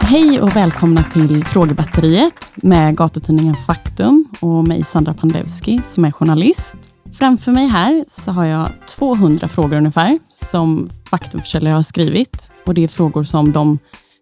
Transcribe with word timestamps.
Hej 0.00 0.40
och 0.40 0.56
välkomna 0.56 1.02
till 1.02 1.44
Frågebatteriet 1.44 2.52
med 2.54 2.96
gatutidningen 2.96 3.54
Faktum 3.54 4.28
och 4.40 4.68
mig 4.68 4.84
Sandra 4.84 5.14
Pandevski 5.14 5.80
som 5.82 6.04
är 6.04 6.10
journalist. 6.10 6.76
Framför 7.18 7.52
mig 7.52 7.66
här 7.66 8.04
så 8.08 8.32
har 8.32 8.44
jag 8.44 8.68
200 8.88 9.48
frågor 9.48 9.76
ungefär 9.76 10.18
som 10.30 10.90
Faktumförsäljare 11.04 11.74
har 11.74 11.82
skrivit 11.82 12.50
och 12.66 12.74
det 12.74 12.84
är 12.84 12.88
frågor 12.88 13.24
som 13.24 13.52
de 13.52 13.78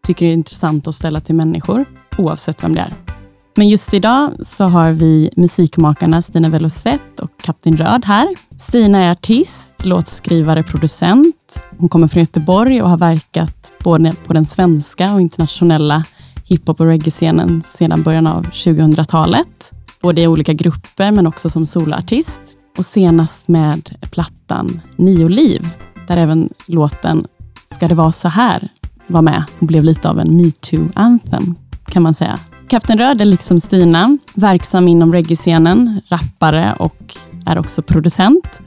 tycker 0.06 0.26
är 0.26 0.32
intressant 0.32 0.88
att 0.88 0.94
ställa 0.94 1.20
till 1.20 1.34
människor 1.34 1.84
oavsett 2.18 2.64
vem 2.64 2.74
det 2.74 2.80
är. 2.80 3.11
Men 3.54 3.68
just 3.68 3.94
idag 3.94 4.32
så 4.46 4.64
har 4.64 4.92
vi 4.92 5.30
musikmakarna 5.36 6.22
Stina 6.22 6.48
Velocet 6.48 7.20
och 7.20 7.30
Kapten 7.42 7.76
Röd 7.76 8.04
här. 8.04 8.28
Stina 8.56 8.98
är 8.98 9.10
artist, 9.10 9.86
låtskrivare, 9.86 10.62
producent. 10.62 11.60
Hon 11.78 11.88
kommer 11.88 12.08
från 12.08 12.20
Göteborg 12.20 12.82
och 12.82 12.90
har 12.90 12.96
verkat 12.96 13.72
både 13.84 14.14
på 14.26 14.32
den 14.32 14.44
svenska 14.44 15.14
och 15.14 15.20
internationella 15.20 16.04
hiphop 16.44 16.80
och 16.80 16.86
reggae-scenen 16.86 17.62
sedan 17.62 18.02
början 18.02 18.26
av 18.26 18.44
2000-talet. 18.44 19.72
Både 20.02 20.20
i 20.20 20.26
olika 20.26 20.52
grupper 20.52 21.10
men 21.10 21.26
också 21.26 21.50
som 21.50 21.66
soloartist. 21.66 22.56
Och 22.78 22.84
senast 22.84 23.48
med 23.48 23.96
plattan 24.10 24.80
Nio 24.96 25.28
liv, 25.28 25.68
där 26.08 26.16
även 26.16 26.48
låten 26.66 27.26
Ska 27.74 27.88
det 27.88 27.94
vara 27.94 28.12
så 28.12 28.28
här 28.28 28.68
var 29.06 29.22
med 29.22 29.44
och 29.58 29.66
blev 29.66 29.84
lite 29.84 30.10
av 30.10 30.18
en 30.18 30.40
metoo-anthem 30.40 31.54
kan 31.86 32.02
man 32.02 32.14
säga. 32.14 32.38
Kapten 32.72 32.98
Röd 32.98 33.20
är 33.20 33.24
liksom 33.24 33.60
Stina, 33.60 34.18
verksam 34.34 34.88
inom 34.88 35.12
reggae-scenen, 35.12 36.00
rappare 36.08 36.76
och 36.78 37.16
är 37.46 37.58
också 37.58 37.82
producent. 37.82 38.60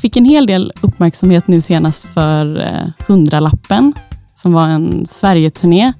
Fick 0.00 0.16
en 0.16 0.24
hel 0.24 0.46
del 0.46 0.72
uppmärksamhet 0.80 1.48
nu 1.48 1.60
senast 1.60 2.04
för 2.04 2.60
eh, 2.60 2.88
Hundralappen, 3.06 3.92
som 4.32 4.52
var 4.52 4.68
en 4.68 5.06
Sverigeturné 5.06 5.92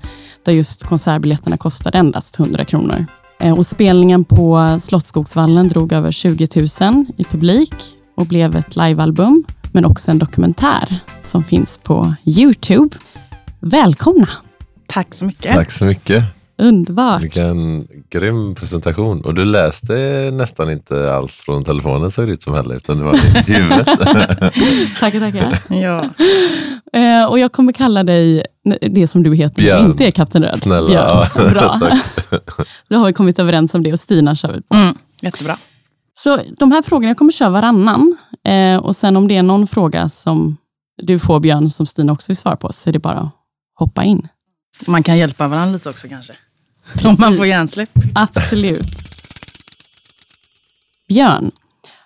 där 0.44 0.52
just 0.52 0.84
konsertbiljetterna 0.84 1.56
kostade 1.56 1.98
endast 1.98 2.38
100 2.38 2.64
kronor. 2.64 3.06
Eh, 3.40 3.58
och 3.58 3.66
spelningen 3.66 4.24
på 4.24 4.78
Slottsskogsvallen 4.80 5.68
drog 5.68 5.92
över 5.92 6.12
20 6.12 6.46
000 6.80 7.06
i 7.16 7.24
publik 7.24 7.74
och 8.16 8.26
blev 8.26 8.56
ett 8.56 8.76
livealbum, 8.76 9.44
men 9.72 9.84
också 9.84 10.10
en 10.10 10.18
dokumentär 10.18 10.98
som 11.20 11.44
finns 11.44 11.78
på 11.78 12.14
Youtube. 12.24 12.96
Välkomna! 13.60 14.28
Tack 14.86 15.14
så 15.14 15.24
mycket. 15.24 15.54
Tack 15.54 15.72
så 15.72 15.84
mycket. 15.84 16.24
Underbart! 16.58 17.22
Vilken 17.22 17.88
grym 18.10 18.54
presentation. 18.54 19.20
Och 19.20 19.34
du 19.34 19.44
läste 19.44 19.94
nästan 20.32 20.70
inte 20.70 21.14
alls 21.14 21.42
från 21.44 21.64
telefonen 21.64 22.10
såg 22.10 22.26
det 22.26 22.32
ut 22.32 22.42
som 22.42 22.54
heller, 22.54 22.76
utan 22.76 22.98
det 22.98 23.04
var 23.04 23.14
i 23.14 23.18
huvudet. 23.52 23.86
tackar, 25.00 25.20
tackar. 25.20 25.58
Ja. 25.74 26.04
Eh, 27.00 27.24
och 27.24 27.38
jag 27.38 27.52
kommer 27.52 27.72
kalla 27.72 28.04
dig 28.04 28.44
det 28.80 29.06
som 29.06 29.22
du 29.22 29.34
heter, 29.34 29.62
Björn. 29.62 29.84
inte 29.90 30.06
är 30.06 30.10
Kapten 30.10 30.42
Röd. 30.42 30.58
Snälla. 30.58 30.86
Björn. 30.88 31.50
Bra. 31.52 31.78
Då 32.88 32.98
har 32.98 33.06
vi 33.06 33.12
kommit 33.12 33.38
överens 33.38 33.74
om 33.74 33.82
det 33.82 33.92
och 33.92 34.00
Stina 34.00 34.34
kör 34.34 34.52
vi 34.52 34.62
på. 34.62 34.74
Mm, 34.74 34.94
jättebra. 35.22 35.58
Så 36.14 36.40
de 36.58 36.72
här 36.72 36.82
frågorna, 36.82 37.08
jag 37.10 37.16
kommer 37.16 37.32
köra 37.32 37.50
varannan. 37.50 38.16
Eh, 38.46 38.76
och 38.76 38.96
sen 38.96 39.16
om 39.16 39.28
det 39.28 39.36
är 39.36 39.42
någon 39.42 39.66
fråga 39.66 40.08
som 40.08 40.56
du 41.02 41.18
får 41.18 41.40
Björn, 41.40 41.70
som 41.70 41.86
Stina 41.86 42.12
också 42.12 42.30
vill 42.30 42.36
svara 42.36 42.56
på, 42.56 42.72
så 42.72 42.88
är 42.90 42.92
det 42.92 42.98
bara 42.98 43.18
att 43.18 43.30
hoppa 43.74 44.04
in. 44.04 44.28
Man 44.86 45.02
kan 45.02 45.18
hjälpa 45.18 45.48
varandra 45.48 45.72
lite 45.72 45.88
också 45.88 46.08
kanske. 46.08 46.32
Om 47.04 47.16
man 47.18 47.36
får 47.36 47.46
hjärnsläpp. 47.46 47.90
Absolut. 48.14 48.86
Björn, 51.08 51.50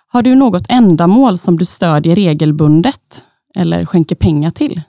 har 0.07 0.21
du 0.21 0.35
något 0.35 0.65
ändamål 0.69 1.37
som 1.37 1.57
du 1.57 1.65
stödjer 1.65 2.15
regelbundet 2.15 3.23
eller 3.55 3.85
skänker 3.85 4.15
pengar 4.15 4.51
till? 4.51 4.81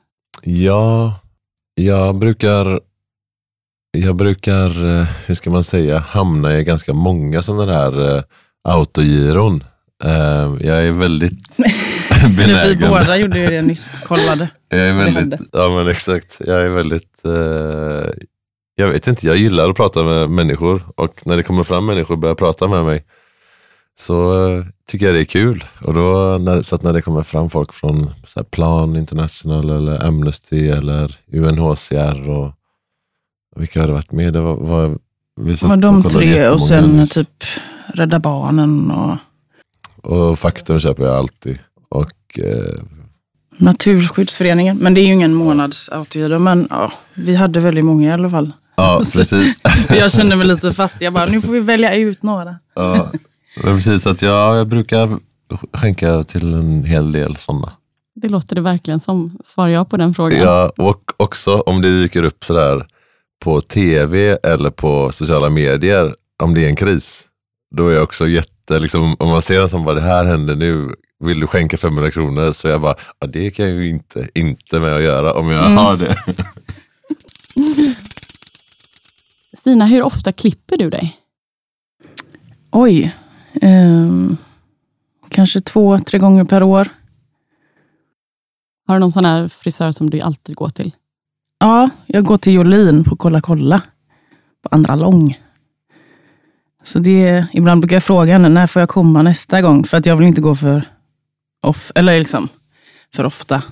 Ja, 0.43 1.15
jag 1.75 2.15
brukar, 2.19 2.81
jag 3.91 4.17
brukar, 4.17 4.87
eh, 5.01 5.07
hur 5.27 5.35
ska 5.35 5.51
man 5.51 5.65
säga, 5.65 5.99
hamna 5.99 6.59
i 6.59 6.65
ganska 6.65 6.93
många 6.93 7.43
sådana 7.43 7.73
här 7.73 8.17
eh, 8.17 8.23
autogiron. 8.65 9.65
Eh, 10.05 10.11
Jag 10.61 10.87
är 10.87 10.91
väldigt 10.93 11.59
Eller 12.11 12.29
vi 12.29 12.37
benägen. 12.37 12.91
båda 12.91 13.17
gjorde 13.17 13.39
ju 13.39 13.47
det 13.51 13.63
nyss, 13.63 13.93
kollade. 14.05 14.49
Jag 14.69 14.81
är 14.81 14.93
väldigt, 14.95 15.41
ja 15.53 15.69
men 15.69 15.89
exakt. 15.89 16.37
Jag 16.47 16.63
är 16.63 16.69
väldigt, 16.69 17.23
jag 18.81 18.89
vet 18.89 19.07
inte, 19.07 19.27
jag 19.27 19.37
gillar 19.37 19.71
att 19.71 19.77
prata 19.77 20.03
med 20.03 20.31
människor 20.31 20.83
och 20.97 21.27
när 21.27 21.37
det 21.37 21.43
kommer 21.43 21.65
fram 21.65 21.87
människor 21.87 22.15
och 22.15 22.19
börjar 22.19 22.35
prata 22.35 22.69
med 22.69 22.85
mig 22.85 23.05
så 23.99 24.49
eh, 24.49 24.65
tycker 24.87 25.07
jag 25.07 25.15
det 25.15 25.21
är 25.21 25.25
kul. 25.25 25.65
Och 25.85 25.95
då, 25.95 26.39
när, 26.41 26.63
så 26.63 26.75
att 26.75 26.83
när 26.83 26.93
det 26.93 27.03
kommer 27.03 27.23
fram 27.23 27.51
folk 27.51 27.73
från 27.73 28.11
Plan 28.51 28.97
International 28.97 29.71
eller 29.71 30.05
Amnesty 30.07 30.69
eller 30.69 31.17
UNHCR 31.33 32.31
och 32.31 32.53
vilka 33.57 33.81
har 33.81 33.87
det 33.87 33.93
varit 33.93 34.13
med? 34.13 34.33
Det 34.33 34.41
var, 34.41 34.57
var, 34.57 34.99
vi 35.41 35.55
de 35.77 36.07
och 36.07 36.13
tre 36.13 36.49
och 36.49 36.69
sen 36.69 36.97
nyss. 36.97 37.11
typ 37.11 37.45
Rädda 37.87 38.19
Barnen 38.19 38.91
och 38.91 39.17
Och 40.13 40.39
Faktum 40.39 40.81
köper 40.81 41.05
jag 41.05 41.17
alltid. 41.17 41.59
Och 41.89 42.39
eh, 42.39 42.83
Naturskyddsföreningen. 43.57 44.77
Men 44.77 44.95
det 44.95 45.01
är 45.01 45.07
ju 45.07 45.13
ingen 45.13 45.35
månadsautohyra. 45.35 46.39
Men 46.39 46.67
ja, 46.71 46.93
vi 47.15 47.35
hade 47.35 47.61
väldigt 47.61 47.85
många 47.85 48.09
i 48.09 48.13
alla 48.13 48.31
fall. 48.31 48.53
Ja, 48.81 49.03
precis. 49.13 49.61
Jag 49.89 50.13
kände 50.13 50.37
mig 50.37 50.47
lite 50.47 50.73
fattig. 50.73 51.07
Jag 51.07 51.13
bara, 51.13 51.27
nu 51.27 51.41
får 51.41 51.53
vi 51.53 51.61
välja 51.61 51.95
ut 51.95 52.23
några. 52.23 52.57
Ja, 52.75 53.11
men 53.63 53.77
precis. 53.77 54.07
Att 54.07 54.23
jag, 54.23 54.57
jag 54.57 54.67
brukar 54.67 55.19
skänka 55.73 56.25
till 56.25 56.55
en 56.55 56.85
hel 56.85 57.13
del 57.13 57.37
sådana. 57.37 57.73
Det 58.15 58.29
låter 58.29 58.55
det 58.55 58.61
verkligen 58.61 59.01
som. 59.01 59.39
Svarar 59.45 59.69
jag 59.69 59.91
på 59.91 59.97
den 59.97 60.15
frågan? 60.15 60.41
Ja, 60.41 60.73
och 60.77 61.13
också 61.17 61.61
om 61.61 61.81
det 61.83 62.03
dyker 62.03 62.23
upp 62.23 62.45
sådär 62.45 62.87
på 63.45 63.61
tv 63.61 64.39
eller 64.43 64.71
på 64.71 65.13
sociala 65.13 65.51
medier, 65.51 66.15
om 66.43 66.55
det 66.55 66.65
är 66.65 66.69
en 66.69 66.77
kris, 66.77 67.25
då 67.77 67.89
är 67.89 67.95
jag 67.95 68.03
också 68.03 68.29
jätte, 68.29 68.79
liksom, 68.79 69.17
om 69.19 69.29
man 69.29 69.43
ser 69.43 69.63
en 69.63 69.69
som 69.69 69.85
bara 69.85 69.95
det 69.95 70.01
här 70.01 70.25
händer 70.25 70.57
nu, 70.57 70.95
vill 71.25 71.41
du 71.41 71.47
skänka 71.47 71.77
500 71.77 72.11
kronor? 72.11 72.53
Så 72.53 72.69
jag 72.69 72.81
bara, 72.81 72.95
ja, 73.19 73.27
det 73.27 73.51
kan 73.51 73.67
jag 73.67 73.75
ju 73.75 73.91
inte, 73.91 74.29
inte 74.35 74.81
med 74.81 74.97
att 74.97 75.03
göra 75.03 75.33
om 75.33 75.51
jag 75.51 75.63
har 75.63 75.97
det. 75.97 76.17
Stina, 79.61 79.85
hur 79.87 80.03
ofta 80.03 80.33
klipper 80.33 80.77
du 80.77 80.91
dig? 80.91 81.17
Oj. 82.73 83.15
ehm, 83.61 84.37
kanske 85.29 85.61
två, 85.61 85.99
tre 85.99 86.19
gånger 86.19 86.45
per 86.45 86.63
år. 86.63 86.89
Har 88.89 88.95
du 88.95 89.01
någon 89.01 89.11
sån 89.11 89.25
här 89.25 89.49
frisör 89.49 89.91
som 89.91 90.11
du 90.11 90.21
alltid 90.21 90.57
går 90.57 90.69
till? 90.69 90.95
Ja, 91.59 91.91
jag 92.07 92.25
går 92.25 92.39
till 92.39 92.53
Jolin 92.53 93.05
på 93.05 93.17
Kolla 93.17 93.41
kolla. 93.41 93.83
På 94.63 94.69
Andra 94.75 94.97
lång. 94.97 95.39
Så 96.83 96.99
det, 96.99 97.47
ibland 97.53 97.81
brukar 97.81 97.97
jag 97.97 98.05
fråga 98.05 98.33
henne, 98.33 98.49
när 98.49 98.67
får 98.67 98.81
jag 98.81 98.89
komma 98.89 99.23
nästa 99.23 99.63
gång? 99.63 99.85
För 99.85 99.97
att 99.97 100.07
jag 100.07 100.17
vill 100.17 100.27
inte 100.27 100.41
gå 100.41 100.57
för, 100.57 100.85
off, 101.63 101.93
eller 101.95 102.19
liksom, 102.19 102.49
för 103.15 103.25
ofta. 103.27 103.63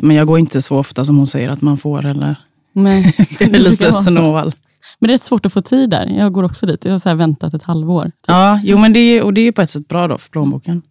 Men 0.00 0.16
jag 0.16 0.26
går 0.26 0.38
inte 0.38 0.62
så 0.62 0.78
ofta 0.78 1.04
som 1.04 1.16
hon 1.16 1.26
säger 1.26 1.48
att 1.48 1.62
man 1.62 1.78
får. 1.78 2.06
Eller, 2.06 2.36
Nej, 2.72 3.14
det 3.38 3.44
är 3.44 3.58
lite 3.58 3.92
snål. 3.92 4.52
Men 5.00 5.08
det 5.08 5.12
är 5.12 5.14
rätt 5.14 5.22
svårt 5.22 5.46
att 5.46 5.52
få 5.52 5.60
tid 5.60 5.90
där. 5.90 6.06
Jag 6.18 6.32
går 6.32 6.42
också 6.42 6.66
dit. 6.66 6.84
Jag 6.84 6.92
har 6.92 6.98
så 6.98 7.08
här 7.08 7.16
väntat 7.16 7.54
ett 7.54 7.62
halvår. 7.62 8.12
Ja, 8.26 8.60
jo, 8.64 8.78
men 8.78 8.92
det 8.92 9.00
är, 9.00 9.22
och 9.22 9.34
det 9.34 9.40
är 9.40 9.52
på 9.52 9.62
ett 9.62 9.70
sätt 9.70 9.88
bra 9.88 10.08
då 10.08 10.18
för 10.18 10.30
plånboken. 10.30 10.82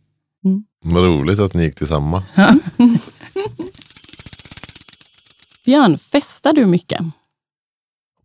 Vad 0.84 1.04
roligt 1.04 1.40
att 1.40 1.54
ni 1.54 1.64
gick 1.64 1.76
till 1.76 1.88
samma. 1.88 2.24
Björn, 5.66 5.98
festar 5.98 6.54
du 6.54 6.66
mycket? 6.66 7.00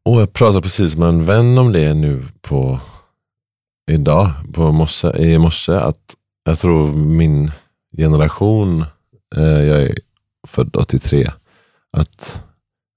Och 0.04 0.20
jag 0.20 0.32
pratade 0.32 0.62
precis 0.62 0.96
med 0.96 1.08
en 1.08 1.24
vän 1.24 1.58
om 1.58 1.72
det 1.72 1.94
nu 1.94 2.26
på 2.40 2.80
idag, 3.90 4.30
på 4.52 4.72
morse, 4.72 5.08
i 5.18 5.38
morse, 5.38 5.72
att 5.72 6.16
jag 6.44 6.58
tror 6.58 6.92
min 6.92 7.50
generation, 7.96 8.84
eh, 9.36 9.42
jag 9.42 9.82
är 9.82 9.98
född 10.46 10.76
83, 10.76 11.30
att, 11.96 12.43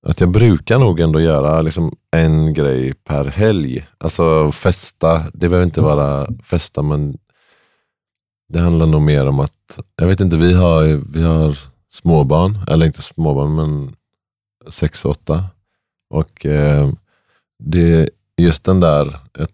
att 0.05 0.19
jag 0.19 0.31
brukar 0.31 0.79
nog 0.79 0.99
ändå 0.99 1.21
göra 1.21 1.61
liksom 1.61 1.95
en 2.11 2.53
grej 2.53 2.94
per 2.94 3.25
helg. 3.25 3.88
Alltså 3.97 4.51
festa, 4.51 5.23
det 5.33 5.49
behöver 5.49 5.65
inte 5.65 5.81
vara 5.81 6.27
festa, 6.44 6.81
men 6.81 7.17
det 8.49 8.59
handlar 8.59 8.85
nog 8.85 9.01
mer 9.01 9.27
om 9.27 9.39
att, 9.39 9.79
jag 9.95 10.07
vet 10.07 10.19
inte, 10.19 10.38
vi 10.38 10.53
har, 10.53 10.83
vi 11.13 11.23
har 11.23 11.57
småbarn, 11.89 12.57
eller 12.67 12.85
inte 12.85 13.01
småbarn, 13.01 13.55
men 13.55 13.95
sex, 14.69 15.05
åtta. 15.05 15.44
Och 16.09 16.45
eh, 16.45 16.89
det 17.63 18.09
just 18.38 18.63
den 18.63 18.79
där, 18.79 19.19
att, 19.39 19.51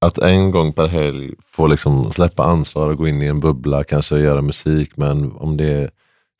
att 0.00 0.18
en 0.18 0.50
gång 0.50 0.72
per 0.72 0.86
helg 0.86 1.34
få 1.42 1.66
liksom 1.66 2.12
släppa 2.12 2.44
ansvar 2.44 2.90
och 2.90 2.96
gå 2.96 3.08
in 3.08 3.22
i 3.22 3.26
en 3.26 3.40
bubbla, 3.40 3.84
kanske 3.84 4.18
göra 4.18 4.42
musik, 4.42 4.96
men 4.96 5.32
om 5.32 5.56
det 5.56 5.72
är 5.72 5.90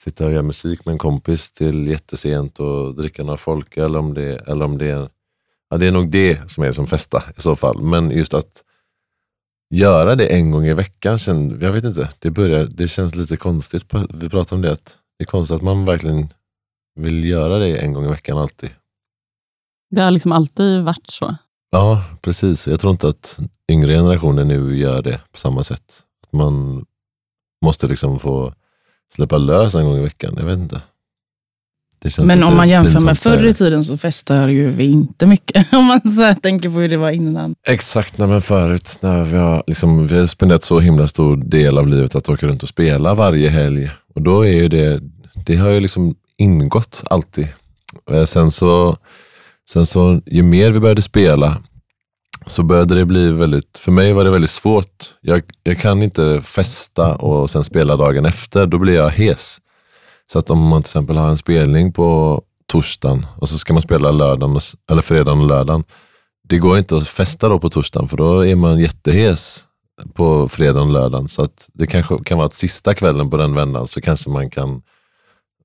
sitta 0.04 0.26
och 0.26 0.32
göra 0.32 0.42
musik 0.42 0.84
med 0.84 0.92
en 0.92 0.98
kompis 0.98 1.52
till 1.52 1.86
jättesent 1.86 2.60
och 2.60 2.94
dricka 2.94 3.24
några 3.24 3.36
folk, 3.36 3.76
eller 3.76 3.98
om 3.98 4.14
det, 4.14 4.36
eller 4.36 4.64
om 4.64 4.78
det 4.78 4.90
är, 4.90 5.10
ja, 5.70 5.76
det 5.76 5.86
är 5.86 5.92
nog 5.92 6.10
det 6.10 6.50
som 6.50 6.64
är 6.64 6.72
som 6.72 6.86
festa 6.86 7.22
i 7.36 7.40
så 7.40 7.56
fall. 7.56 7.82
Men 7.82 8.10
just 8.10 8.34
att 8.34 8.64
göra 9.74 10.14
det 10.14 10.26
en 10.26 10.50
gång 10.50 10.66
i 10.66 10.74
veckan, 10.74 11.18
känn, 11.18 11.58
jag 11.60 11.72
vet 11.72 11.84
inte, 11.84 12.10
det, 12.18 12.30
börjar, 12.30 12.64
det 12.64 12.88
känns 12.88 13.14
lite 13.14 13.36
konstigt. 13.36 13.94
Vi 14.14 14.28
pratade 14.28 14.54
om 14.54 14.62
det, 14.62 14.72
att 14.72 14.98
det 15.18 15.24
är 15.24 15.26
konstigt 15.26 15.56
att 15.56 15.62
man 15.62 15.84
verkligen 15.84 16.28
vill 16.94 17.24
göra 17.24 17.58
det 17.58 17.76
en 17.76 17.92
gång 17.92 18.04
i 18.04 18.08
veckan 18.08 18.38
alltid. 18.38 18.70
Det 19.90 20.00
har 20.00 20.10
liksom 20.10 20.32
alltid 20.32 20.84
varit 20.84 21.06
så. 21.06 21.36
Ja, 21.70 22.04
precis. 22.22 22.66
Jag 22.66 22.80
tror 22.80 22.90
inte 22.90 23.08
att 23.08 23.38
yngre 23.70 23.94
generationer 23.94 24.44
nu 24.44 24.78
gör 24.78 25.02
det 25.02 25.20
på 25.32 25.38
samma 25.38 25.64
sätt. 25.64 26.04
Att 26.22 26.32
man 26.32 26.86
måste 27.64 27.86
liksom 27.86 28.18
få 28.18 28.54
släppa 29.14 29.38
lös 29.38 29.74
en 29.74 29.86
gång 29.86 29.98
i 29.98 30.02
veckan. 30.02 30.34
Jag 30.38 30.44
vet 30.44 30.58
inte. 30.58 30.80
Men 32.18 32.42
om 32.42 32.56
man 32.56 32.68
jämför 32.68 33.00
med 33.00 33.18
förr 33.18 33.46
i 33.46 33.54
tiden 33.54 33.84
så 33.84 33.96
festar 33.96 34.48
ju 34.48 34.70
vi 34.70 34.84
inte 34.84 35.26
mycket. 35.26 35.72
Om 35.72 35.84
man 35.84 36.00
så 36.00 36.34
tänker 36.42 36.68
på 36.68 36.74
hur 36.74 36.88
det 36.88 36.96
var 36.96 37.10
innan. 37.10 37.54
Exakt, 37.66 38.18
nej, 38.18 38.28
men 38.28 38.42
förut 38.42 38.98
när 39.00 39.22
vi 39.24 39.36
har, 39.36 39.62
liksom, 39.66 40.06
vi 40.06 40.18
har 40.18 40.26
spenderat 40.26 40.64
så 40.64 40.80
himla 40.80 41.06
stor 41.08 41.36
del 41.36 41.78
av 41.78 41.88
livet 41.88 42.14
att 42.14 42.28
åka 42.28 42.46
runt 42.46 42.62
och 42.62 42.68
spela 42.68 43.14
varje 43.14 43.48
helg. 43.48 43.90
Och 44.14 44.22
då 44.22 44.46
är 44.46 44.52
ju 44.52 44.68
det, 44.68 45.00
det 45.46 45.56
har 45.56 45.70
ju 45.70 45.80
liksom 45.80 46.14
ingått 46.36 47.02
alltid. 47.10 47.48
Eh, 48.10 48.24
Sen 48.24 48.50
så, 48.50 48.96
sen 49.70 49.86
så, 49.86 50.20
ju 50.26 50.42
mer 50.42 50.70
vi 50.70 50.80
började 50.80 51.02
spela 51.02 51.62
så 52.48 52.62
började 52.62 52.94
det 52.94 53.04
bli 53.04 53.30
väldigt, 53.30 53.78
för 53.78 53.92
mig 53.92 54.12
var 54.12 54.24
det 54.24 54.30
väldigt 54.30 54.50
svårt. 54.50 55.14
Jag, 55.20 55.42
jag 55.62 55.78
kan 55.78 56.02
inte 56.02 56.42
festa 56.42 57.14
och 57.14 57.50
sen 57.50 57.64
spela 57.64 57.96
dagen 57.96 58.26
efter, 58.26 58.66
då 58.66 58.78
blir 58.78 58.94
jag 58.94 59.10
hes. 59.10 59.58
Så 60.32 60.38
att 60.38 60.50
om 60.50 60.58
man 60.58 60.82
till 60.82 60.90
exempel 60.90 61.16
har 61.16 61.28
en 61.28 61.38
spelning 61.38 61.92
på 61.92 62.42
torsdagen 62.66 63.26
och 63.36 63.48
så 63.48 63.58
ska 63.58 63.72
man 63.72 63.82
spela 63.82 64.10
lördagen, 64.10 64.56
och 64.56 64.62
eller 64.90 65.02
fredagen 65.02 65.40
och 65.40 65.46
lördagen. 65.46 65.84
Det 66.48 66.58
går 66.58 66.78
inte 66.78 66.96
att 66.96 67.08
festa 67.08 67.48
då 67.48 67.58
på 67.58 67.70
torsdagen 67.70 68.08
för 68.08 68.16
då 68.16 68.46
är 68.46 68.54
man 68.54 68.78
jättehes 68.78 69.64
på 70.14 70.48
fredagen 70.48 70.88
och 70.88 70.92
lördagen. 70.92 71.28
Så 71.28 71.42
att 71.42 71.68
det 71.72 71.86
kanske 71.86 72.24
kan 72.24 72.38
vara 72.38 72.46
att 72.46 72.54
sista 72.54 72.94
kvällen 72.94 73.30
på 73.30 73.36
den 73.36 73.54
vändan 73.54 73.86
så 73.86 74.00
kanske 74.00 74.30
man 74.30 74.50
kan 74.50 74.82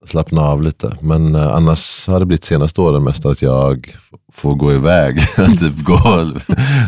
slappna 0.06 0.42
av 0.42 0.62
lite. 0.62 0.98
Men 1.02 1.36
eh, 1.36 1.48
annars 1.56 2.08
har 2.08 2.20
det 2.20 2.26
blivit 2.26 2.44
senaste 2.44 2.82
åren 2.82 3.04
mest 3.04 3.26
att 3.26 3.42
jag 3.42 3.96
får 4.34 4.56
gå 4.56 4.74
iväg. 4.74 5.20
typ 5.60 5.80
gå, 5.84 6.32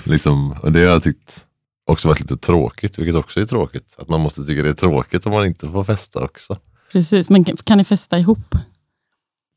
liksom, 0.04 0.52
och 0.52 0.72
det 0.72 0.80
har 0.80 0.86
jag 0.86 1.04
tyckt 1.04 1.46
också 1.88 2.08
varit 2.08 2.20
lite 2.20 2.38
tråkigt, 2.38 3.00
vilket 3.00 3.16
också 3.16 3.40
är 3.42 3.46
tråkigt. 3.46 3.96
Att 3.98 4.10
man 4.10 4.22
måste 4.22 4.46
tycka 4.46 4.64
det 4.64 4.70
är 4.70 4.74
tråkigt 4.74 5.26
om 5.26 5.32
man 5.32 5.46
inte 5.46 5.70
får 5.70 5.84
festa 5.84 6.24
också. 6.24 6.58
Precis, 6.92 7.30
men 7.30 7.44
kan- 7.44 7.78
ni 7.78 7.84
festa 7.84 8.20
ihop? 8.20 8.56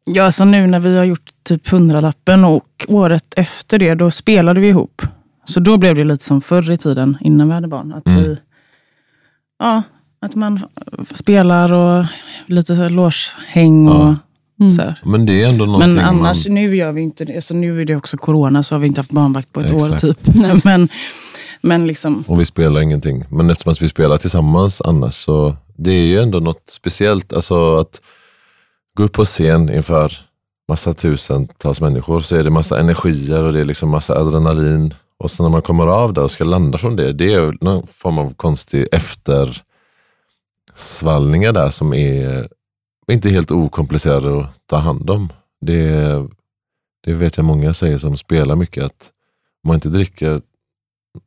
Ja, 0.04 0.32
så 0.32 0.44
nu 0.44 0.66
när 0.66 0.78
vi 0.80 0.96
har 0.96 1.04
gjort 1.04 1.30
typ 1.42 1.68
hundralappen 1.68 2.44
och 2.44 2.84
året 2.88 3.24
efter 3.36 3.78
det, 3.78 3.94
då 3.94 4.10
spelade 4.10 4.60
vi 4.60 4.68
ihop. 4.68 5.02
Så 5.44 5.60
då 5.60 5.76
blev 5.76 5.94
det 5.94 6.04
lite 6.04 6.24
som 6.24 6.40
förr 6.40 6.70
i 6.70 6.76
tiden, 6.76 7.16
innan 7.20 7.48
vi 7.48 7.54
hade 7.54 7.68
barn. 7.68 7.92
Att, 7.92 8.06
Mm. 8.06 8.22
vi, 8.22 8.36
ja, 9.58 9.82
att 10.20 10.34
man 10.34 10.60
spelar 11.14 11.72
och 11.72 12.06
lite 12.46 12.76
så 12.76 12.82
här 12.82 12.90
lårshäng 12.90 13.88
och 13.88 14.08
Ja. 14.08 14.16
Mm. 14.60 14.70
så 14.70 14.82
här. 14.82 14.98
Men 15.04 15.26
det 15.26 15.42
är 15.42 15.48
ändå 15.48 15.66
någonting 15.66 15.94
Men 15.94 16.04
annars, 16.04 16.46
man... 16.46 16.54
nu 16.54 16.76
gör 16.76 16.92
vi 16.92 17.00
inte 17.00 17.24
det. 17.24 17.44
Så 17.44 17.54
nu 17.54 17.80
är 17.80 17.84
det 17.84 17.96
också 17.96 18.16
corona, 18.16 18.62
så 18.62 18.74
har 18.74 18.80
vi 18.80 18.86
inte 18.86 19.00
haft 19.00 19.10
barnvakt 19.10 19.52
på 19.52 19.60
ett 19.60 19.72
år 19.72 19.94
Exakt. 19.94 20.00
typ. 20.00 20.34
men, 20.64 20.88
men 21.60 21.86
liksom, 21.86 22.24
Och 22.26 22.40
vi 22.40 22.44
spelar 22.44 22.80
ingenting. 22.80 23.24
Men 23.28 23.50
eftersom 23.50 23.72
att 23.72 23.82
vi 23.82 23.88
spelar 23.88 24.18
tillsammans 24.18 24.82
annars 24.84 25.14
så 25.14 25.56
det 25.76 25.90
är 25.90 26.06
ju 26.06 26.18
ändå 26.20 26.40
något 26.40 26.70
speciellt. 26.70 27.32
Alltså 27.32 27.76
att 27.76 28.00
gå 28.96 29.02
upp 29.02 29.12
på 29.12 29.24
scen 29.24 29.74
inför 29.74 30.12
massa 30.68 30.94
tusentals 30.94 31.80
människor 31.80 32.20
så 32.20 32.36
är 32.36 32.44
det 32.44 32.50
massa 32.50 32.80
energier 32.80 33.42
och 33.44 33.52
det 33.52 33.60
är 33.60 33.64
liksom 33.64 33.88
massa 33.88 34.14
adrenalin. 34.18 34.94
Och 35.18 35.30
sen 35.30 35.44
när 35.44 35.50
man 35.50 35.62
kommer 35.62 35.86
av 35.86 36.12
där 36.12 36.22
och 36.22 36.30
ska 36.30 36.44
landa 36.44 36.78
från 36.78 36.96
det, 36.96 37.12
det 37.12 37.32
är 37.32 37.64
någon 37.64 37.86
form 37.86 38.18
av 38.18 38.34
konstig 38.34 38.86
eftersvallningar 40.82 41.52
där 41.52 41.70
som 41.70 41.94
är 41.94 42.48
inte 43.12 43.30
helt 43.30 43.50
okomplicerade 43.50 44.40
att 44.40 44.66
ta 44.66 44.76
hand 44.76 45.10
om. 45.10 45.28
Det, 45.60 46.26
det 47.04 47.14
vet 47.14 47.36
jag 47.36 47.44
många 47.46 47.74
säger 47.74 47.98
som 47.98 48.16
spelar 48.16 48.56
mycket 48.56 48.84
att 48.84 49.10
om 49.64 49.68
man 49.68 49.74
inte 49.74 49.88
dricker 49.88 50.40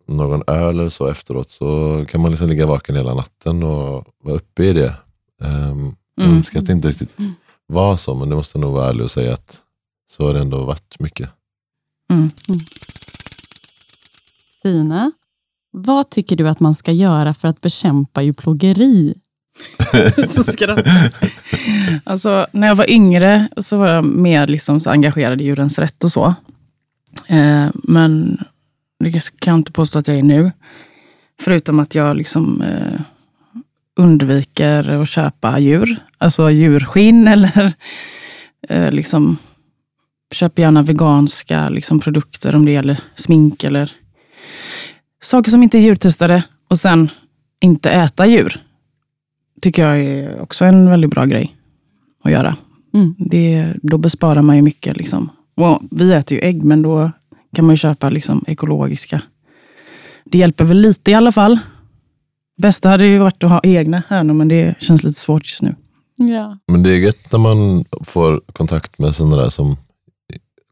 någon 0.08 0.44
öl 0.48 0.80
eller 0.80 0.90
så 0.90 1.08
efteråt 1.08 1.50
så 1.52 2.06
kan 2.10 2.22
man 2.22 2.32
liksom 2.32 2.50
ligga 2.50 2.66
vaken 2.66 2.96
hela 2.96 3.14
natten 3.14 3.64
och 3.64 4.06
vara 4.24 4.36
uppe 4.36 4.64
i 4.64 4.74
det. 4.74 4.96
Um, 5.42 5.96
Jag 6.16 6.26
Mm. 6.26 6.38
önskar 6.38 6.60
att 6.60 6.66
det 6.66 6.74
inte 6.74 6.88
riktigt 6.90 7.18
var 7.68 7.98
så, 7.98 8.16
men 8.16 8.30
det 8.30 8.36
måste 8.36 8.58
nog 8.58 8.74
vara 8.74 8.90
ärlig 8.90 9.04
och 9.04 9.12
säga 9.12 9.34
att 9.34 9.62
så 10.12 10.28
har 10.28 10.34
det 10.34 10.40
ändå 10.40 10.64
varit 10.66 11.00
mycket. 11.00 11.30
mm. 12.10 12.30
Stina, 14.48 15.12
vad 15.72 16.10
tycker 16.10 16.36
du 16.36 16.50
att 16.50 16.60
man 16.60 16.74
ska 16.74 16.92
göra 16.92 17.34
för 17.34 17.48
att 17.48 17.62
bekämpa 17.62 18.22
djurplågeri? 18.22 19.14
så 20.30 20.44
skrattar 20.44 21.12
Alltså, 22.04 22.48
när 22.52 22.68
jag 22.68 22.76
var 22.76 22.90
yngre 22.90 23.48
så 23.58 23.78
var 23.78 23.88
jag 23.88 24.06
mer 24.06 24.48
liksom 24.48 24.80
så 24.80 24.90
engagerad 24.90 25.42
i 25.42 25.44
djurens 25.44 25.80
rätt 25.80 26.04
och 26.04 26.12
så. 26.12 26.36
Eh, 27.28 27.68
men 27.74 28.40
det 29.00 29.12
kan 29.12 29.52
jag 29.52 29.60
inte 29.60 29.72
påstå 29.72 30.00
att 30.00 30.08
jag 30.08 30.18
är 30.18 30.24
nu. 30.24 30.52
Förutom 31.42 31.80
att 31.80 31.96
jag 31.96 32.18
liksom 32.18 32.62
eh, 32.62 33.02
undviker 34.00 34.90
att 34.90 35.10
köpa 35.10 35.60
djur. 35.60 35.98
Alltså 36.18 36.52
djurskinn 36.52 37.28
eller 37.28 37.74
eh, 38.70 38.92
liksom 38.92 39.38
köper 40.34 40.62
gärna 40.62 40.82
veganska 40.82 41.70
liksom, 41.70 42.00
produkter 42.00 42.56
om 42.56 42.66
det 42.66 42.72
gäller 42.72 43.00
smink 43.16 43.64
eller 43.64 43.92
saker 45.24 45.52
som 45.52 45.64
inte 45.64 45.78
är 45.78 45.82
djurtestade. 45.82 46.44
Och 46.70 46.80
sen 46.80 47.10
inte 47.60 47.92
äta 47.92 48.26
djur 48.26 48.62
tycker 49.62 49.88
jag 49.88 50.00
är 50.00 50.42
också 50.42 50.66
en 50.66 50.90
väldigt 50.90 51.12
bra 51.12 51.26
grej 51.26 51.56
att 52.24 52.32
göra. 52.32 52.56
Mm. 52.94 53.16
Det, 53.18 53.74
då 53.84 53.98
besparar 53.98 54.42
man 54.42 54.56
ju 54.56 54.62
mycket. 54.62 54.98
Liksom. 54.98 55.30
Och 55.56 55.82
vi 55.92 56.14
äter 56.14 56.38
ju 56.38 56.44
ägg, 56.44 56.64
men 56.64 56.82
då 56.82 57.12
kan 57.56 57.66
man 57.66 57.74
ju 57.74 57.78
köpa 57.78 58.10
liksom 58.10 58.44
ekologiska. 58.48 59.22
Det 60.26 60.38
hjälper 60.38 60.66
väl 60.66 60.78
lite 60.78 61.12
i 61.12 61.14
alla 61.14 61.32
fall. 61.32 61.60
Bästa 62.58 62.90
hade 62.90 63.06
ju 63.06 63.18
varit 63.18 63.44
att 63.44 63.50
ha 63.50 63.60
egna 63.64 64.04
hönor, 64.08 64.34
men 64.34 64.48
det 64.48 64.76
känns 64.80 65.04
lite 65.04 65.20
svårt 65.20 65.46
just 65.46 65.62
nu. 65.62 65.76
Ja. 66.18 66.58
Men 66.68 66.84
det 66.84 66.90
är 66.90 66.98
gött 66.98 67.32
när 67.32 67.40
man 67.40 67.86
får 68.04 68.42
kontakt 68.54 69.00
med 69.00 69.16
sådana 69.16 69.36
där 69.36 69.50
som 69.50 69.78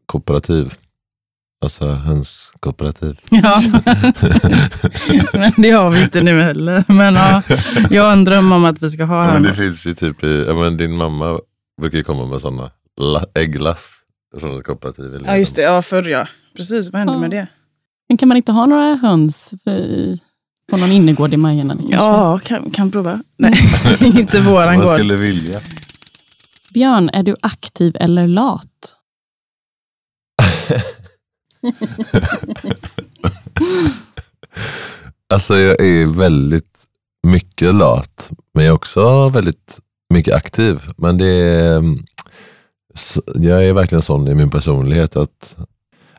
kooperativ. 0.06 0.74
Alltså 1.62 1.88
hönskooperativ. 1.92 3.18
Ja. 3.30 3.60
men 5.32 5.52
det 5.56 5.70
har 5.70 5.90
vi 5.90 6.02
inte 6.02 6.20
nu 6.22 6.42
heller. 6.42 6.84
Men 6.88 7.14
ja, 7.14 7.42
jag 7.90 8.02
har 8.02 8.12
en 8.12 8.24
dröm 8.24 8.52
om 8.52 8.64
att 8.64 8.82
vi 8.82 8.88
ska 8.90 9.04
ha 9.04 9.24
Men 9.32 9.42
det 9.42 9.54
finns 9.54 9.86
ju 9.86 9.94
typ 9.94 10.24
i, 10.24 10.44
ja, 10.48 10.54
men 10.54 10.76
din 10.76 10.96
mamma 10.96 11.40
brukar 11.80 11.98
ju 11.98 12.04
komma 12.04 12.26
med 12.26 12.40
sådana 12.40 12.70
ägglass 13.34 13.96
från 14.40 14.58
ett 14.58 14.64
kooperativ. 14.64 15.22
Ja, 15.26 15.36
just 15.36 15.56
det. 15.56 15.62
Ja, 15.62 15.82
förr 15.82 16.02
ja. 16.08 16.26
Precis, 16.56 16.90
vad 16.92 16.98
hände 16.98 17.12
Ja. 17.12 17.18
med 17.18 17.30
det? 17.30 17.46
Men 18.08 18.16
kan 18.18 18.28
man 18.28 18.36
inte 18.36 18.52
ha 18.52 18.66
några 18.66 18.94
höns 18.94 19.52
i- 19.66 20.18
på 20.70 20.76
någon 20.76 20.92
innergård 20.92 21.34
i 21.34 21.36
Majorna? 21.36 21.76
Ja, 21.88 22.38
kan, 22.44 22.70
kan 22.70 22.90
prova. 22.90 23.20
Nej, 23.38 23.54
inte 24.00 24.40
våran 24.40 24.66
Man 24.76 24.80
gård. 24.86 24.94
skulle 24.94 25.16
vilja. 25.16 25.58
Björn, 26.74 27.10
är 27.12 27.22
du 27.22 27.36
aktiv 27.42 27.96
eller 28.00 28.26
lat? 28.28 28.96
Alltså 35.32 35.58
jag 35.58 35.80
är 35.80 36.06
väldigt 36.06 36.78
mycket 37.22 37.74
lat, 37.74 38.30
men 38.54 38.64
jag 38.64 38.72
är 38.72 38.74
också 38.74 39.28
väldigt 39.28 39.80
mycket 40.14 40.34
aktiv. 40.34 40.80
Men 40.96 41.18
det 41.18 41.26
är, 41.26 41.76
mm, 41.76 42.04
jag 43.34 43.66
är 43.66 43.72
verkligen 43.72 44.02
sån 44.02 44.28
i 44.28 44.34
min 44.34 44.50
personlighet 44.50 45.16
att, 45.16 45.56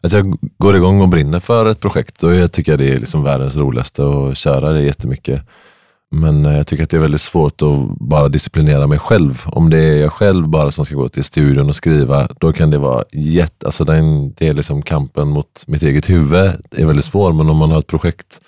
att 0.02 0.12
jag 0.12 0.38
går 0.58 0.76
igång 0.76 1.02
och 1.02 1.10
brinner 1.10 1.40
för 1.40 1.66
ett 1.66 1.80
projekt 1.80 2.24
och 2.24 2.34
jag 2.34 2.52
tycker 2.52 2.78
det 2.78 2.94
är 2.94 3.00
liksom 3.00 3.24
världens 3.24 3.58
roligaste 3.58 4.04
att 4.04 4.38
köra 4.38 4.72
det 4.72 4.82
jättemycket. 4.82 5.42
Men 6.14 6.46
eh, 6.46 6.58
jag 6.58 6.68
tycker 6.68 6.84
att 6.84 6.90
det 6.90 6.98
är 6.98 7.02
väldigt 7.02 7.22
svårt 7.22 7.62
att 7.62 8.00
bara 8.00 8.30
disciplinera 8.30 8.88
mig 8.88 9.00
själv. 9.00 9.42
Om 9.46 9.70
det 9.70 9.78
är 9.78 9.98
jag 9.98 10.14
själv 10.14 10.48
bara 10.48 10.72
som 10.72 10.86
ska 10.86 10.96
gå 10.96 11.10
till 11.10 11.24
studion 11.24 11.70
och 11.70 11.76
skriva, 11.76 12.28
då 12.40 12.54
kan 12.54 12.72
det 12.72 12.78
vara 12.78 13.04
jätte, 13.12 13.66
alltså 13.66 13.86
den, 13.86 14.34
det 14.34 14.48
är 14.48 14.54
liksom 14.54 14.82
kampen 14.82 15.28
mot 15.28 15.64
mitt 15.68 15.84
eget 15.84 16.10
huvud 16.10 16.52
är 16.72 16.86
väldigt 16.86 17.06
svår. 17.06 17.34
Men 17.34 17.50
om 17.50 17.58
man 17.58 17.72
har 17.72 17.80
ett 17.80 17.88
projekt 17.88 18.42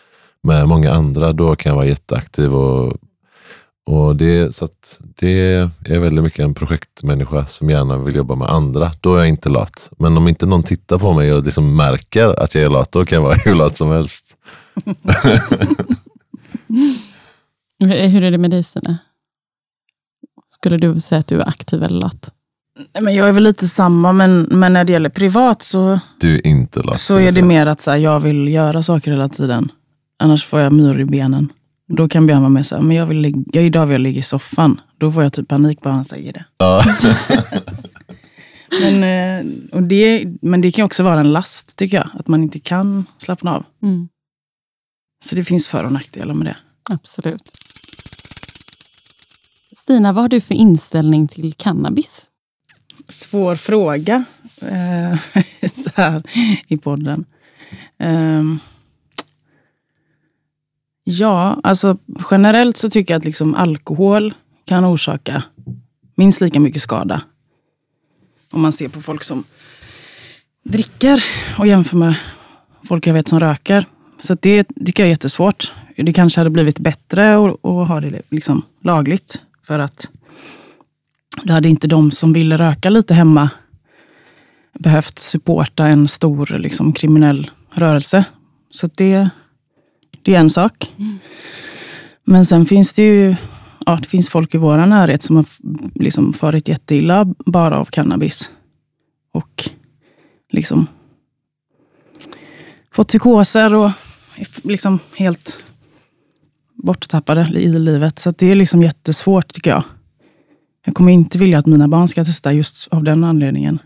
med 0.44 0.68
många 0.68 0.92
andra, 0.92 1.34
då 1.34 1.56
kan 1.56 1.70
jag 1.70 1.78
vara 1.78 1.86
jätteaktiv. 1.86 2.56
Och, 2.56 2.98
och 3.86 4.16
det, 4.16 4.56
så 4.56 4.66
att 4.66 5.00
det 5.20 5.52
är 5.86 6.00
väldigt 6.00 6.24
mycket 6.24 6.40
en 6.40 6.54
projektmänniska 6.54 7.46
som 7.46 7.70
gärna 7.70 7.98
vill 7.98 8.16
jobba 8.16 8.36
med 8.36 8.50
andra. 8.50 8.92
Då 9.02 9.16
är 9.16 9.20
jag 9.20 9.30
inte 9.30 9.50
lat. 9.50 9.92
Men 9.98 10.18
om 10.18 10.28
inte 10.28 10.46
någon 10.46 10.64
tittar 10.64 10.98
på 10.98 11.14
mig 11.14 11.34
och 11.34 11.44
liksom 11.44 11.76
märker 11.76 12.44
att 12.44 12.56
jag 12.56 12.64
är 12.64 12.70
lat, 12.70 12.92
då 12.92 13.06
kan 13.06 13.16
jag 13.16 13.24
vara 13.24 13.34
hur 13.46 13.56
lat 13.56 13.78
som 13.78 13.92
helst. 13.92 14.26
Hur 17.80 18.24
är 18.24 18.32
det 18.32 18.38
med 18.38 18.52
dig 18.52 18.64
Stina? 18.64 18.98
Skulle 20.50 20.78
du 20.78 21.00
säga 21.00 21.20
att 21.20 21.28
du 21.28 21.40
är 21.40 21.48
aktiv 21.50 21.84
eller 21.84 22.00
lat? 22.00 22.34
Nej, 22.94 23.04
Men 23.04 23.16
jag 23.16 23.28
är 23.30 23.32
väl 23.32 23.44
lite 23.44 23.68
samma, 23.68 24.14
men, 24.14 24.42
men 24.42 24.74
när 24.74 24.84
det 24.84 24.94
gäller 24.94 25.10
privat 25.10 25.62
så, 25.62 26.00
Du 26.20 26.36
är 26.36 26.48
inte 26.48 26.82
lat. 26.84 27.00
så 27.00 27.16
är 27.16 27.32
det 27.32 27.42
mer 27.42 27.66
att 27.66 27.82
så 27.82 27.92
här, 27.92 27.98
jag 27.98 28.20
vill 28.20 28.48
göra 28.48 28.84
saker 28.84 29.12
hela 29.12 29.30
tiden. 29.30 29.72
Annars 30.20 30.46
får 30.46 30.60
jag 30.60 30.74
myror 30.74 31.00
i 31.02 31.06
benen. 31.06 31.54
Då 31.88 32.08
kan 32.10 32.28
Björn 32.28 32.40
vara 32.42 32.50
med 32.50 32.66
så 32.66 32.76
här, 32.76 32.82
men 32.82 32.98
jag 32.98 33.06
vill 33.06 33.18
ligga, 33.18 33.42
jag, 33.54 33.66
idag 33.66 33.86
vill 33.86 33.94
jag 33.94 34.02
ligga 34.02 34.20
i 34.20 34.24
soffan. 34.24 34.82
Då 34.98 35.12
får 35.12 35.24
jag 35.24 35.34
typ 35.34 35.48
panik 35.48 35.82
bara 35.82 35.94
han 35.94 36.06
säger 36.06 36.34
det. 36.34 36.46
Ja. 36.58 36.84
Men, 38.82 39.04
eh, 39.04 39.54
och 39.72 39.84
det, 39.84 40.26
men 40.42 40.62
det 40.62 40.72
kan 40.72 40.86
också 40.86 41.04
vara 41.04 41.20
en 41.20 41.34
last, 41.34 41.76
tycker 41.78 41.98
jag. 41.98 42.10
Att 42.14 42.28
man 42.28 42.44
inte 42.44 42.60
kan 42.60 43.06
slappna 43.18 43.56
av. 43.56 43.66
Mm. 43.84 44.08
Så 45.26 45.36
det 45.36 45.44
finns 45.44 45.68
för 45.68 45.84
och 45.84 45.92
nackdelar 45.92 46.34
med 46.34 46.48
det. 46.48 46.58
Absolut. 46.94 47.52
Stina, 49.84 50.14
vad 50.14 50.24
har 50.24 50.30
du 50.30 50.42
för 50.42 50.56
inställning 50.56 51.28
till 51.28 51.54
cannabis? 51.54 52.28
Svår 53.08 53.56
fråga 53.56 54.24
eh, 54.62 55.20
så 55.74 55.90
här 55.96 56.24
i 56.68 56.78
podden. 56.78 57.26
Ehm, 57.98 58.60
ja, 61.04 61.60
alltså 61.64 61.98
generellt 62.32 62.78
så 62.78 62.90
tycker 62.90 63.14
jag 63.14 63.20
att 63.20 63.26
liksom 63.26 63.56
alkohol 63.56 64.34
kan 64.66 64.86
orsaka 64.86 65.44
minst 66.16 66.42
lika 66.42 66.60
mycket 66.60 66.82
skada. 66.82 67.22
Om 68.52 68.62
man 68.62 68.74
ser 68.74 68.88
på 68.88 69.02
folk 69.02 69.24
som 69.24 69.44
dricker 70.64 71.24
och 71.60 71.68
jämför 71.68 71.98
med 71.98 72.16
folk 72.84 73.08
jag 73.08 73.14
vet 73.14 73.28
som 73.28 73.40
röker. 73.40 73.86
Så 74.20 74.38
det 74.42 74.64
tycker 74.86 75.04
jag 75.04 75.08
är 75.08 75.14
jättesvårt. 75.14 75.74
Det 75.96 76.14
kanske 76.14 76.40
hade 76.40 76.50
blivit 76.50 76.80
bättre 76.80 77.36
att, 77.36 77.66
att 77.66 77.88
ha 77.88 78.00
det 78.00 78.22
liksom 78.30 78.62
lagligt. 78.82 79.40
För 79.64 79.80
att 79.80 80.10
då 81.44 81.54
hade 81.54 81.70
inte 81.70 81.88
de 81.88 82.12
som 82.12 82.34
ville 82.34 82.58
röka 82.58 82.90
lite 82.90 83.14
hemma 83.14 83.50
behövt 84.80 85.20
supporta 85.20 85.88
en 85.88 86.08
stor 86.08 86.58
liksom, 86.58 86.94
kriminell 86.94 87.52
rörelse. 87.72 88.26
Så 88.70 88.90
det, 88.96 89.30
det 90.22 90.36
är 90.36 90.40
en 90.40 90.50
sak. 90.50 90.94
Mm. 90.98 91.20
Men 92.24 92.46
sen 92.46 92.66
finns 92.66 92.94
det 92.94 93.04
ju 93.04 93.36
ja, 93.86 94.00
det 94.02 94.08
finns 94.08 94.30
folk 94.30 94.56
i 94.56 94.58
vår 94.58 94.78
närhet 94.78 95.24
som 95.24 95.36
har 95.36 95.46
liksom 95.96 96.34
farit 96.34 96.68
jätteilla 96.68 97.26
bara 97.46 97.80
av 97.80 97.86
cannabis. 97.86 98.50
Och 99.32 99.70
liksom 100.50 100.88
fått 102.92 103.08
psykoser 103.08 103.74
och 103.74 103.92
liksom 104.64 105.00
helt 105.16 105.73
borttappade 106.84 107.50
i 107.54 107.80
livet. 107.80 108.20
Så 108.20 108.32
det 108.32 108.52
är 108.52 108.56
liksom 108.56 108.82
jättesvårt 108.82 109.54
tycker 109.54 109.72
jag. 109.72 109.84
Jag 110.86 110.96
kommer 110.96 111.12
inte 111.12 111.38
vilja 111.38 111.60
att 111.60 111.66
mina 111.66 111.88
barn 111.88 112.08
ska 112.08 112.26
testa 112.26 112.54
just 112.54 112.88
av 112.88 113.04
den 113.04 113.24
anledningen. 113.24 113.80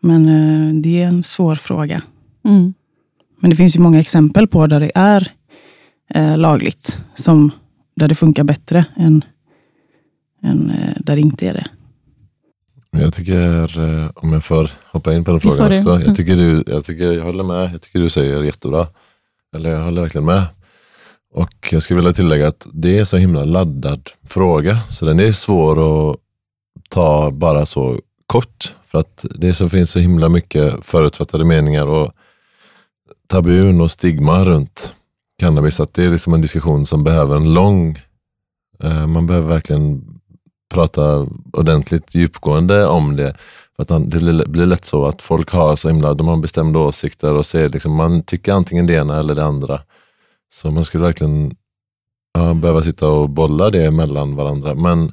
Men 0.00 0.28
eh, 0.28 0.74
det 0.74 1.02
är 1.02 1.08
en 1.08 1.22
svår 1.22 1.54
fråga. 1.54 2.02
Mm. 2.44 2.74
Men 3.40 3.50
det 3.50 3.56
finns 3.56 3.76
ju 3.76 3.80
många 3.80 4.00
exempel 4.00 4.46
på 4.46 4.66
där 4.66 4.80
det 4.80 4.92
är 4.94 5.32
eh, 6.14 6.38
lagligt. 6.38 6.98
Som, 7.14 7.50
där 7.96 8.08
det 8.08 8.14
funkar 8.14 8.44
bättre 8.44 8.84
än, 8.96 9.24
än 10.42 10.70
eh, 10.70 10.96
där 11.00 11.14
det 11.14 11.20
inte 11.20 11.48
är 11.48 11.52
det. 11.52 11.66
Jag 12.90 13.14
tycker, 13.14 13.78
om 14.14 14.32
jag 14.32 14.44
får 14.44 14.70
hoppa 14.84 15.14
in 15.14 15.24
på 15.24 15.30
den 15.30 15.40
frågan 15.40 15.72
också. 15.72 15.90
Mm. 15.90 16.06
Jag, 16.06 16.16
tycker 16.16 16.36
du, 16.36 16.64
jag, 16.66 16.84
tycker, 16.84 17.12
jag 17.12 17.24
håller 17.24 17.44
med. 17.44 17.70
Jag 17.72 17.82
tycker 17.82 17.98
du 17.98 18.08
säger 18.08 18.42
jättebra. 18.42 18.86
Eller 19.54 19.70
jag 19.70 19.84
håller 19.84 20.02
verkligen 20.02 20.24
med. 20.24 20.46
Och 21.38 21.68
jag 21.70 21.82
skulle 21.82 22.00
vilja 22.00 22.12
tillägga 22.12 22.48
att 22.48 22.66
det 22.72 22.98
är 22.98 23.04
så 23.04 23.16
himla 23.16 23.44
laddad 23.44 24.10
fråga. 24.26 24.80
Så 24.90 25.04
den 25.04 25.20
är 25.20 25.32
svår 25.32 26.10
att 26.10 26.16
ta 26.88 27.30
bara 27.30 27.66
så 27.66 28.00
kort. 28.26 28.74
För 28.86 28.98
att 28.98 29.24
det 29.34 29.54
så 29.54 29.68
finns 29.68 29.90
så 29.90 29.98
himla 29.98 30.28
mycket 30.28 30.86
förutfattade 30.86 31.44
meningar 31.44 31.86
och 31.86 32.12
tabun 33.26 33.80
och 33.80 33.90
stigma 33.90 34.44
runt 34.44 34.94
cannabis. 35.38 35.80
Att 35.80 35.94
det 35.94 36.04
är 36.04 36.10
liksom 36.10 36.34
en 36.34 36.40
diskussion 36.40 36.86
som 36.86 37.04
behöver 37.04 37.36
en 37.36 37.54
lång... 37.54 37.98
Eh, 38.82 39.06
man 39.06 39.26
behöver 39.26 39.48
verkligen 39.48 40.04
prata 40.74 41.26
ordentligt 41.52 42.14
djupgående 42.14 42.86
om 42.86 43.16
det. 43.16 43.36
För 43.76 43.82
att 43.82 44.10
det 44.10 44.18
blir- 44.18 44.66
lätt 44.66 44.84
så 44.84 45.06
att 45.06 45.22
folk 45.22 45.50
har 45.50 45.76
så 45.76 45.88
himla, 45.88 46.14
de 46.14 46.28
har 46.28 46.36
bestämda 46.36 46.78
åsikter 46.78 47.34
och 47.34 47.46
ser 47.46 47.68
liksom, 47.68 47.96
man 47.96 48.22
tycker 48.22 48.52
antingen 48.52 48.86
det 48.86 48.94
ena 48.94 49.18
eller 49.18 49.34
det 49.34 49.44
andra. 49.44 49.80
Så 50.50 50.70
man 50.70 50.84
skulle 50.84 51.04
verkligen 51.04 51.56
ja, 52.34 52.54
behöva 52.54 52.82
sitta 52.82 53.08
och 53.08 53.30
bolla 53.30 53.70
det 53.70 53.90
mellan 53.90 54.36
varandra. 54.36 54.74
Men 54.74 55.12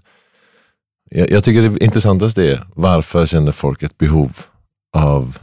jag, 1.10 1.32
jag 1.32 1.44
tycker 1.44 1.62
det 1.62 1.84
intressantaste 1.84 2.44
är, 2.44 2.68
varför 2.76 3.26
känner 3.26 3.52
folk 3.52 3.84
ett 3.84 3.98
behov 3.98 4.38
av 4.98 5.38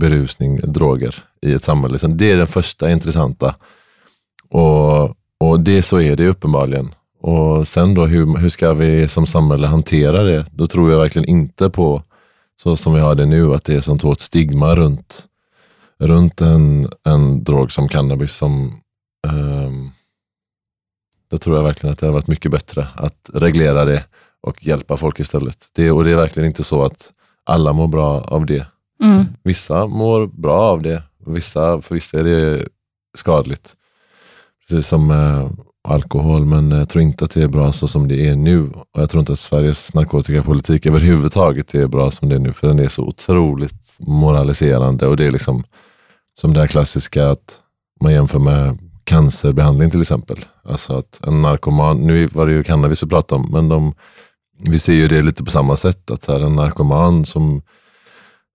berusning, 0.00 0.56
droger 0.56 1.24
i 1.42 1.52
ett 1.52 1.64
samhälle? 1.64 1.98
Så 1.98 2.06
det 2.06 2.32
är 2.32 2.36
den 2.36 2.46
första 2.46 2.90
intressanta. 2.90 3.54
Och, 4.48 5.04
och 5.40 5.60
det 5.60 5.82
så 5.82 6.00
är 6.00 6.16
det 6.16 6.28
uppenbarligen. 6.28 6.94
Och 7.20 7.68
sen 7.68 7.94
då, 7.94 8.06
hur, 8.06 8.38
hur 8.38 8.48
ska 8.48 8.72
vi 8.72 9.08
som 9.08 9.26
samhälle 9.26 9.66
hantera 9.66 10.22
det? 10.22 10.46
Då 10.52 10.66
tror 10.66 10.90
jag 10.90 10.98
verkligen 10.98 11.28
inte 11.28 11.70
på, 11.70 12.02
så 12.62 12.76
som 12.76 12.94
vi 12.94 13.00
har 13.00 13.14
det 13.14 13.26
nu, 13.26 13.54
att 13.54 13.64
det 13.64 13.74
är 13.74 13.80
sånt 13.80 14.02
hårt 14.02 14.20
stigma 14.20 14.74
runt, 14.74 15.26
runt 15.98 16.40
en, 16.40 16.88
en 17.04 17.44
drog 17.44 17.72
som 17.72 17.88
cannabis. 17.88 18.32
som 18.32 18.80
ehm, 19.28 19.90
Då 21.30 21.38
tror 21.38 21.56
jag 21.56 21.64
verkligen 21.64 21.92
att 21.92 21.98
det 21.98 22.06
har 22.06 22.12
varit 22.12 22.26
mycket 22.26 22.50
bättre 22.50 22.88
att 22.94 23.30
reglera 23.34 23.84
det 23.84 24.04
och 24.40 24.66
hjälpa 24.66 24.96
folk 24.96 25.20
istället. 25.20 25.68
Det, 25.74 25.90
och 25.90 26.04
det 26.04 26.12
är 26.12 26.16
verkligen 26.16 26.46
inte 26.46 26.64
så 26.64 26.82
att 26.82 27.12
alla 27.44 27.72
mår 27.72 27.88
bra 27.88 28.20
av 28.20 28.46
det. 28.46 28.66
Mm. 29.02 29.24
Vissa 29.42 29.86
mår 29.86 30.26
bra 30.26 30.60
av 30.60 30.82
det, 30.82 31.02
vissa, 31.26 31.80
för 31.80 31.94
vissa 31.94 32.20
är 32.20 32.24
det 32.24 32.68
skadligt. 33.16 33.76
Precis 34.68 34.88
som 34.88 35.10
eh, 35.10 35.50
alkohol, 35.88 36.46
men 36.46 36.70
jag 36.70 36.88
tror 36.88 37.02
inte 37.02 37.24
att 37.24 37.30
det 37.30 37.42
är 37.42 37.48
bra 37.48 37.72
så 37.72 37.88
som 37.88 38.08
det 38.08 38.28
är 38.28 38.36
nu. 38.36 38.70
Och 38.70 39.02
jag 39.02 39.10
tror 39.10 39.20
inte 39.20 39.32
att 39.32 39.38
Sveriges 39.38 39.94
narkotikapolitik 39.94 40.86
överhuvudtaget 40.86 41.74
är 41.74 41.86
bra 41.86 42.10
som 42.10 42.28
det 42.28 42.34
är 42.34 42.38
nu, 42.38 42.52
för 42.52 42.68
den 42.68 42.78
är 42.78 42.88
så 42.88 43.02
otroligt 43.02 43.96
moraliserande. 43.98 45.06
Och 45.06 45.16
det 45.16 45.24
är 45.24 45.30
liksom 45.30 45.64
som 46.40 46.54
det 46.54 46.60
här 46.60 46.66
klassiska 46.66 47.30
att 47.30 47.58
man 48.00 48.12
jämför 48.12 48.38
med 48.38 48.78
cancerbehandling 49.04 49.90
till 49.90 50.00
exempel. 50.00 50.44
Alltså 50.64 50.96
att 50.96 51.20
en 51.26 51.42
narkoman, 51.42 51.96
nu 51.96 52.26
var 52.26 52.46
det 52.46 52.52
ju 52.52 52.62
cannabis 52.62 53.02
vi 53.02 53.06
pratade 53.06 53.42
om, 53.42 53.50
men 53.52 53.68
de, 53.68 53.94
vi 54.62 54.78
ser 54.78 54.92
ju 54.92 55.08
det 55.08 55.22
lite 55.22 55.44
på 55.44 55.50
samma 55.50 55.76
sätt. 55.76 56.10
Att 56.10 56.22
så 56.22 56.32
här, 56.32 56.40
en 56.40 56.56
narkoman 56.56 57.24
som 57.24 57.62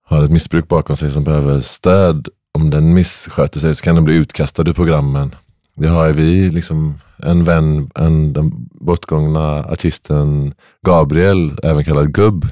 har 0.04 0.22
ett 0.22 0.30
missbruk 0.30 0.68
bakom 0.68 0.96
sig 0.96 1.10
som 1.10 1.24
behöver 1.24 1.60
stöd, 1.60 2.28
om 2.54 2.70
den 2.70 2.94
missköter 2.94 3.60
sig 3.60 3.74
så 3.74 3.84
kan 3.84 3.94
den 3.94 4.04
bli 4.04 4.14
utkastad 4.14 4.68
ur 4.68 4.72
programmen. 4.72 5.34
Det 5.74 5.88
har 5.88 6.12
vi, 6.12 6.50
liksom 6.50 6.94
en 7.18 7.44
vän, 7.44 7.90
en, 7.94 8.32
den 8.32 8.52
bortgångna 8.80 9.64
artisten 9.64 10.54
Gabriel, 10.86 11.58
även 11.62 11.84
kallad 11.84 12.12
Gubb, 12.12 12.44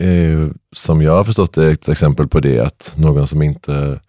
eh, 0.00 0.48
som 0.76 1.02
jag 1.02 1.12
har 1.12 1.24
förstått 1.24 1.58
är 1.58 1.70
ett 1.70 1.88
exempel 1.88 2.28
på 2.28 2.40
det, 2.40 2.60
att 2.60 2.92
någon 2.96 3.26
som 3.26 3.42
inte, 3.42 4.00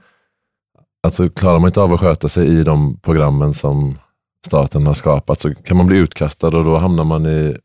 alltså 1.04 1.30
klarar 1.30 1.60
man 1.60 1.68
inte 1.68 1.82
av 1.82 1.94
att 1.94 2.00
sköta 2.00 2.30
sig 2.30 2.48
i 2.48 2.64
de 2.64 2.98
programmen 2.98 3.54
som 3.54 3.98
staten 4.46 4.88
har 4.88 4.94
skapat 4.94 5.40
så 5.40 5.56
kan 5.56 5.78
man 5.78 5.86
bli 5.86 5.98
utkastad 5.98 6.48
och 6.48 6.66
då 6.66 6.78
hamnar 6.78 7.04
man 7.04 7.26
i 7.26 7.58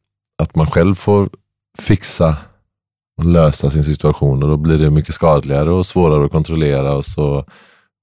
att 0.42 0.54
man 0.54 0.70
själv 0.70 0.94
får 0.94 1.28
fixa 1.78 2.36
och 3.18 3.24
lösa 3.24 3.70
sin 3.70 3.84
situation 3.84 4.42
och 4.42 4.48
då 4.48 4.56
blir 4.56 4.78
det 4.78 4.90
mycket 4.90 5.14
skadligare 5.14 5.70
och 5.70 5.86
svårare 5.86 6.24
att 6.24 6.30
kontrollera. 6.30 6.92
Och 6.92 7.04
så 7.04 7.44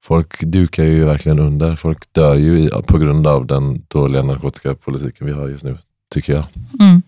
Folk 0.04 0.44
dukar 0.44 0.84
ju 0.84 1.06
verkligen 1.06 1.40
under. 1.40 1.76
Folk 1.76 2.14
dör 2.14 2.36
ju 2.36 2.60
i, 2.60 2.70
på 2.70 2.98
grund 2.98 3.28
av 3.28 3.48
den 3.48 3.86
dåliga 3.88 4.22
narkotikapolitiken 4.22 5.28
vi 5.28 5.34
har 5.34 5.50
just 5.50 5.64
nu, 5.64 5.78
tycker 6.14 6.34
jag. 6.34 6.46
Mm. 6.80 7.02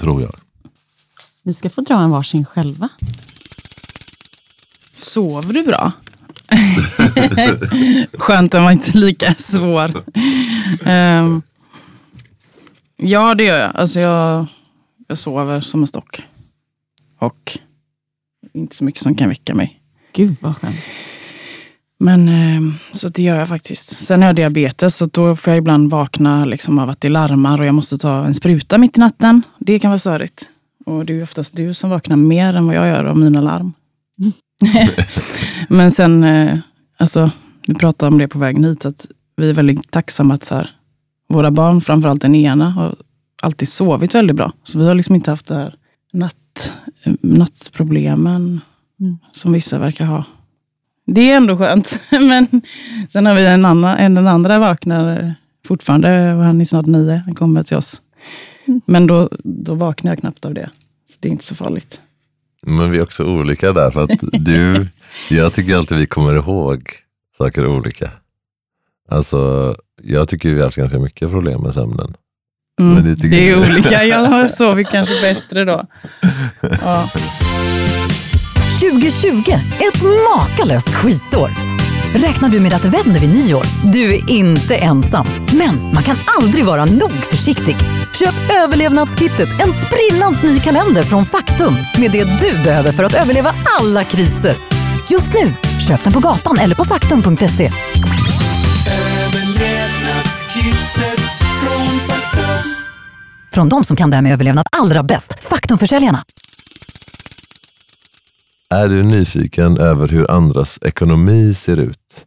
Tror 0.00 0.22
jag. 0.22 0.34
Vi 1.42 1.54
ska 1.54 1.70
få 1.70 1.80
dra 1.80 2.00
en 2.00 2.10
varsin 2.10 2.44
själva. 2.44 2.88
Sover 4.94 5.52
du 5.52 5.62
bra? 5.62 5.92
Skönt 8.18 8.54
att 8.54 8.62
man 8.62 8.72
inte 8.72 8.98
lika 8.98 9.34
svår. 9.34 10.04
Ehm, 10.84 11.42
ja, 12.96 13.34
det 13.34 13.44
gör 13.44 13.58
jag. 13.58 13.70
Alltså 13.74 14.00
jag. 14.00 14.46
Jag 15.08 15.18
sover 15.18 15.60
som 15.60 15.80
en 15.80 15.86
stock. 15.86 16.22
Och 17.18 17.58
inte 18.52 18.76
så 18.76 18.84
mycket 18.84 19.02
som 19.02 19.14
kan 19.14 19.28
väcka 19.28 19.54
mig. 19.54 19.80
Gud 20.12 20.36
vad 20.40 20.56
skönt. 20.56 20.76
Men 21.98 22.28
ehm, 22.28 22.74
så 22.92 23.08
det 23.08 23.22
gör 23.22 23.36
jag 23.36 23.48
faktiskt. 23.48 24.04
Sen 24.06 24.22
har 24.22 24.28
jag 24.28 24.36
diabetes 24.36 24.96
så 24.96 25.06
då 25.06 25.36
får 25.36 25.50
jag 25.50 25.58
ibland 25.58 25.90
vakna 25.90 26.44
liksom 26.44 26.78
av 26.78 26.90
att 26.90 27.00
det 27.00 27.08
larmar 27.08 27.60
och 27.60 27.66
jag 27.66 27.74
måste 27.74 27.98
ta 27.98 28.26
en 28.26 28.34
spruta 28.34 28.78
mitt 28.78 28.98
i 28.98 29.00
natten. 29.00 29.42
Det 29.58 29.78
kan 29.78 29.90
vara 29.90 29.98
störigt. 29.98 30.48
Och 30.86 31.06
det 31.06 31.18
är 31.18 31.22
oftast 31.22 31.56
du 31.56 31.74
som 31.74 31.90
vaknar 31.90 32.16
mer 32.16 32.54
än 32.54 32.66
vad 32.66 32.76
jag 32.76 32.88
gör 32.88 33.04
av 33.04 33.18
mina 33.18 33.40
larm. 33.40 33.72
Men 35.68 35.90
sen, 35.90 36.24
eh, 36.24 36.58
alltså, 36.96 37.30
vi 37.66 37.74
pratade 37.74 38.12
om 38.12 38.18
det 38.18 38.28
på 38.28 38.38
vägen 38.38 38.64
hit, 38.64 38.84
att 38.86 39.06
vi 39.36 39.50
är 39.50 39.54
väldigt 39.54 39.90
tacksamma 39.90 40.34
att 40.34 40.44
så 40.44 40.54
här, 40.54 40.70
våra 41.28 41.50
barn, 41.50 41.80
framförallt 41.80 42.22
den 42.22 42.34
ena, 42.34 42.70
har 42.70 42.94
alltid 43.42 43.68
sovit 43.68 44.14
väldigt 44.14 44.36
bra. 44.36 44.52
Så 44.62 44.78
vi 44.78 44.88
har 44.88 44.94
liksom 44.94 45.14
inte 45.14 45.30
haft 45.30 45.46
det 45.46 45.54
här 45.54 45.74
natt, 46.12 46.72
eh, 47.04 47.12
nattproblemen 47.20 48.60
Mm. 49.00 49.18
som 49.32 49.52
vissa 49.52 49.78
verkar 49.78 50.04
ha. 50.04 50.24
Det 51.06 51.30
är 51.30 51.36
ändå 51.36 51.56
skönt. 51.56 52.00
Men 52.10 52.62
sen 53.08 53.26
har 53.26 53.34
vi 53.34 53.46
en 53.46 53.64
annan, 53.64 53.96
en 53.96 54.14
den 54.14 54.26
andra 54.26 54.58
vaknar 54.58 55.22
eh, 55.22 55.30
fortfarande, 55.66 56.34
och 56.34 56.42
han 56.42 56.60
är 56.60 56.64
snart 56.64 56.86
nio, 56.86 57.22
han 57.24 57.34
kommer 57.34 57.62
till 57.62 57.76
oss. 57.76 58.02
Mm. 58.66 58.80
Men 58.86 59.06
då, 59.06 59.28
då 59.44 59.74
vaknar 59.74 60.10
jag 60.12 60.18
knappt 60.18 60.44
av 60.44 60.54
det. 60.54 60.70
Så 61.10 61.16
det 61.20 61.28
är 61.28 61.32
inte 61.32 61.44
så 61.44 61.54
farligt. 61.54 62.02
Men 62.66 62.90
vi 62.90 62.98
är 62.98 63.02
också 63.02 63.24
olika 63.24 63.72
där. 63.72 63.90
För 63.90 64.02
att 64.02 64.10
du, 64.32 64.88
jag 65.30 65.52
tycker 65.52 65.76
alltid 65.76 65.98
vi 65.98 66.06
kommer 66.06 66.34
ihåg 66.36 66.90
saker 67.38 67.66
olika. 67.66 68.10
Alltså, 69.10 69.74
jag 70.02 70.28
tycker 70.28 70.48
vi 70.50 70.56
har 70.56 70.64
haft 70.64 70.76
ganska 70.76 70.98
mycket 70.98 71.30
problem 71.30 71.60
med 71.62 71.74
sömnen. 71.74 72.14
Mm, 72.80 72.94
Men 72.94 73.04
det 73.04 73.14
det 73.28 73.50
är 73.50 73.56
du. 73.56 73.70
olika. 73.70 74.04
Jag 74.04 74.50
sover 74.50 74.82
kanske 74.82 75.20
bättre 75.20 75.64
då. 75.64 75.82
Ja. 76.82 77.08
2020, 78.80 79.50
ett 79.78 80.02
makalöst 80.34 80.88
skitår. 80.94 81.50
Räknar 82.14 82.48
du 82.48 82.60
med 82.60 82.74
att 82.74 82.82
det 82.82 82.88
vänder 82.88 83.20
vid 83.20 83.34
nyår? 83.34 83.64
Du 83.92 84.14
är 84.14 84.30
inte 84.30 84.76
ensam. 84.76 85.26
Men 85.58 85.92
man 85.94 86.02
kan 86.02 86.16
aldrig 86.38 86.64
vara 86.64 86.84
nog 86.84 87.10
försiktig. 87.10 87.76
Köp 88.18 88.34
överlevnadskittet, 88.50 89.48
en 89.48 89.72
sprillans 89.72 90.42
ny 90.42 90.60
kalender 90.60 91.02
från 91.02 91.26
Faktum 91.26 91.74
med 91.98 92.10
det 92.10 92.24
du 92.24 92.64
behöver 92.64 92.92
för 92.92 93.04
att 93.04 93.14
överleva 93.14 93.54
alla 93.64 94.04
kriser. 94.04 94.56
Just 95.10 95.34
nu, 95.34 95.54
köp 95.88 96.04
den 96.04 96.12
på 96.12 96.20
gatan 96.20 96.58
eller 96.58 96.74
på 96.74 96.84
faktum.se. 96.84 97.70
Överlevnadskittet 98.88 101.20
från 101.62 101.98
Faktum. 101.98 102.74
Från 103.52 103.68
de 103.68 103.84
som 103.84 103.96
kan 103.96 104.10
det 104.10 104.16
här 104.16 104.22
med 104.22 104.32
överlevnad 104.32 104.66
allra 104.72 105.02
bäst, 105.02 105.34
Faktumförsäljarna. 105.40 106.24
Är 108.70 108.88
du 108.88 109.02
nyfiken 109.02 109.78
över 109.78 110.08
hur 110.08 110.30
andras 110.30 110.78
ekonomi 110.82 111.54
ser 111.54 111.76
ut? 111.76 112.26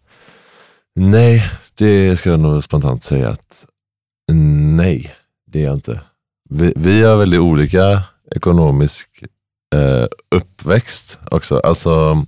Nej, 0.95 1.49
det 1.75 2.17
ska 2.17 2.29
jag 2.29 2.39
nog 2.39 2.63
spontant 2.63 3.03
säga 3.03 3.29
att 3.29 3.65
nej, 4.31 5.13
det 5.51 5.59
är 5.59 5.65
jag 5.65 5.73
inte. 5.73 6.01
Vi, 6.49 6.73
vi 6.75 7.01
har 7.01 7.17
väldigt 7.17 7.39
olika 7.39 8.03
ekonomisk 8.31 9.23
eh, 9.75 10.07
uppväxt 10.35 11.19
också. 11.31 11.59
Alltså, 11.59 12.25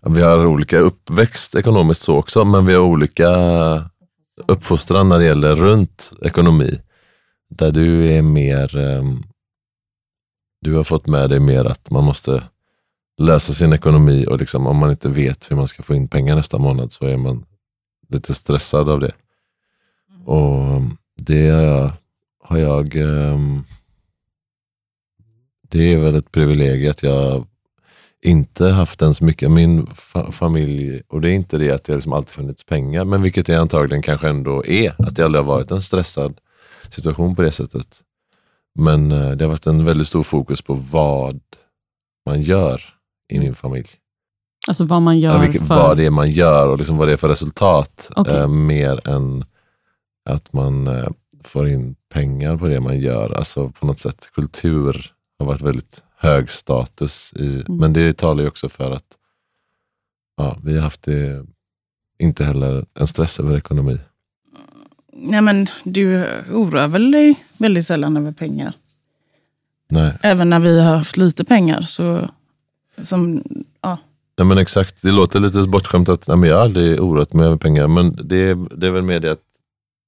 vi 0.00 0.22
har 0.22 0.46
olika 0.46 0.78
uppväxt 0.78 1.54
ekonomiskt 1.54 2.02
så 2.02 2.16
också, 2.16 2.44
men 2.44 2.66
vi 2.66 2.74
har 2.74 2.80
olika 2.80 3.30
uppfostran 4.46 5.08
när 5.08 5.18
det 5.18 5.24
gäller 5.24 5.54
runt 5.54 6.12
ekonomi. 6.22 6.80
Där 7.50 7.72
du 7.72 8.12
är 8.12 8.22
mer, 8.22 8.76
ehm, 8.76 9.22
du 10.60 10.74
har 10.74 10.84
fått 10.84 11.06
med 11.06 11.30
dig 11.30 11.40
mer 11.40 11.64
att 11.64 11.90
man 11.90 12.04
måste 12.04 12.42
lösa 13.18 13.52
sin 13.52 13.72
ekonomi 13.72 14.26
och 14.26 14.38
liksom, 14.38 14.66
om 14.66 14.76
man 14.76 14.90
inte 14.90 15.08
vet 15.08 15.50
hur 15.50 15.56
man 15.56 15.68
ska 15.68 15.82
få 15.82 15.94
in 15.94 16.08
pengar 16.08 16.36
nästa 16.36 16.58
månad 16.58 16.92
så 16.92 17.06
är 17.06 17.16
man 17.16 17.44
lite 18.08 18.34
stressad 18.34 18.88
av 18.88 19.00
det. 19.00 19.12
Och 20.24 20.80
det 21.16 21.48
har 21.48 21.62
jag, 21.62 21.92
har 22.48 22.58
jag 22.58 22.96
ehm, 22.96 23.64
det 25.68 25.94
är 25.94 25.98
väl 25.98 26.14
ett 26.14 26.32
privilegium 26.32 26.90
att 26.90 27.02
jag 27.02 27.46
inte 28.22 28.66
haft 28.68 29.02
ens 29.02 29.20
mycket, 29.20 29.50
min 29.50 29.86
fa 29.86 30.32
familj, 30.32 31.02
och 31.08 31.20
det 31.20 31.30
är 31.30 31.34
inte 31.34 31.58
det 31.58 31.70
att 31.70 31.84
det 31.84 31.94
liksom 31.94 32.12
alltid 32.12 32.34
funnits 32.34 32.64
pengar, 32.64 33.04
men 33.04 33.22
vilket 33.22 33.46
det 33.46 33.54
antagligen 33.54 34.02
kanske 34.02 34.28
ändå 34.28 34.66
är, 34.66 34.94
att 34.98 35.16
det 35.16 35.24
aldrig 35.24 35.44
har 35.44 35.52
varit 35.52 35.70
en 35.70 35.82
stressad 35.82 36.40
situation 36.90 37.36
på 37.36 37.42
det 37.42 37.52
sättet. 37.52 38.02
Men 38.74 39.12
eh, 39.12 39.30
det 39.30 39.44
har 39.44 39.50
varit 39.50 39.66
en 39.66 39.84
väldigt 39.84 40.08
stor 40.08 40.22
fokus 40.22 40.62
på 40.62 40.74
vad 40.74 41.40
man 42.26 42.42
gör 42.42 42.82
i 43.28 43.38
min 43.38 43.54
familj. 43.54 43.88
Alltså 44.68 44.84
vad 44.84 45.02
man 45.02 45.18
gör 45.18 45.32
Ja, 45.32 45.40
vilket, 45.40 45.68
för... 45.68 45.74
Vad 45.74 45.96
det 45.96 46.06
är 46.06 46.10
man 46.10 46.30
gör 46.30 46.68
och 46.68 46.78
liksom 46.78 46.96
vad 46.96 47.08
det 47.08 47.12
är 47.12 47.16
för 47.16 47.28
resultat. 47.28 48.10
Okej. 48.16 48.36
Eh, 48.36 48.48
mer 48.48 49.08
än 49.08 49.44
att 50.28 50.52
man 50.52 50.86
eh, 50.86 51.08
får 51.46 51.68
in 51.68 51.94
pengar 52.12 52.56
på 52.56 52.66
det 52.68 52.80
man 52.80 52.98
gör. 53.00 53.32
Alltså 53.32 53.68
på 53.68 53.86
något 53.86 53.98
sätt, 53.98 54.30
kultur 54.34 55.12
har 55.38 55.46
varit 55.46 55.60
väldigt 55.60 56.02
hög 56.16 56.50
status. 56.50 57.32
I, 57.36 57.46
Mm. 57.46 57.64
Men 57.78 57.92
det 57.92 58.12
talar 58.18 58.42
ju 58.42 58.48
också 58.48 58.68
för 58.68 58.90
att 58.90 59.04
ja, 60.36 60.58
vi 60.64 60.74
har 60.74 60.82
haft 60.82 61.02
det, 61.02 61.46
inte 62.18 62.44
heller 62.44 62.84
en 62.94 63.06
stress 63.06 63.40
över 63.40 63.56
ekonomi. 63.56 63.98
Nej, 65.12 65.40
men 65.40 65.66
du 65.84 66.24
oroar 66.52 66.88
väl 66.88 67.10
dig 67.10 67.34
väldigt 67.58 67.86
sällan 67.86 68.16
över 68.16 68.32
pengar? 68.32 68.72
Nej. 69.90 70.12
Även 70.22 70.50
när 70.50 70.60
vi 70.60 70.80
har 70.80 70.96
haft 70.96 71.16
lite 71.16 71.44
pengar 71.44 71.82
så... 71.82 72.28
Som, 73.02 73.42
ja. 73.80 73.98
Nej 74.38 74.46
men 74.46 74.58
exakt, 74.58 75.02
det 75.02 75.12
låter 75.12 75.40
lite 75.40 75.62
bortskämt 75.68 76.08
att 76.08 76.28
nej, 76.28 76.36
men 76.36 76.48
jag 76.50 76.60
aldrig 76.60 77.00
oroat 77.00 77.32
mig 77.32 77.46
över 77.46 77.56
pengar. 77.56 77.88
Men 77.88 78.18
det, 78.24 78.36
är- 78.36 78.76
det 78.76 78.86
är 78.86 78.90
väl 78.90 79.02
mer 79.02 79.20
det 79.20 79.32
att 79.32 79.40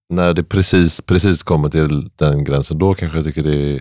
när 0.08 0.34
det 0.34 0.44
precis, 0.44 1.00
precis 1.00 1.42
kommer 1.42 1.68
till 1.68 2.10
den 2.16 2.44
gränsen, 2.44 2.78
då 2.78 2.94
kanske 2.94 3.18
jag 3.18 3.24
tycker 3.24 3.42
det 3.42 3.80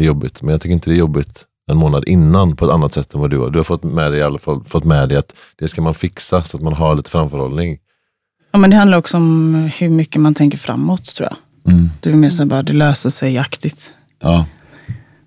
är 0.00 0.04
jobbigt. 0.04 0.42
Men 0.42 0.52
jag 0.52 0.60
tycker 0.60 0.72
inte 0.72 0.90
det 0.90 0.94
är 0.94 0.98
jobbigt 0.98 1.44
en 1.70 1.76
månad 1.76 2.04
innan 2.08 2.56
på 2.56 2.64
ett 2.64 2.70
annat 2.72 2.94
sätt 2.94 3.14
än 3.14 3.20
vad 3.20 3.30
du 3.30 3.38
har. 3.38 3.50
Du 3.50 3.58
har 3.58 3.64
fått 3.64 3.82
med 3.84 4.12
dig, 4.12 4.20
i 4.20 4.22
alla 4.22 4.38
fall, 4.38 4.64
fått 4.64 4.84
med 4.84 5.08
dig 5.08 5.18
att 5.18 5.34
det 5.58 5.68
ska 5.68 5.82
man 5.82 5.94
fixa 5.94 6.42
så 6.42 6.56
att 6.56 6.62
man 6.62 6.72
har 6.72 6.94
lite 6.94 7.10
framförhållning. 7.10 7.78
ja, 8.52 8.58
men 8.58 8.70
det 8.70 8.76
handlar 8.76 8.98
också 8.98 9.16
om 9.16 9.54
hur 9.78 9.88
mycket 9.88 10.20
man 10.20 10.34
tänker 10.34 10.58
framåt 10.58 11.04
tror 11.14 11.28
jag. 11.28 11.36
Du 12.00 12.10
är 12.10 12.16
mer 12.16 12.30
så 12.30 12.46
bara, 12.46 12.62
det 12.62 12.72
löser 12.72 13.10
sig 13.10 13.38
aktigt. 13.38 13.94
Ja. 14.20 14.46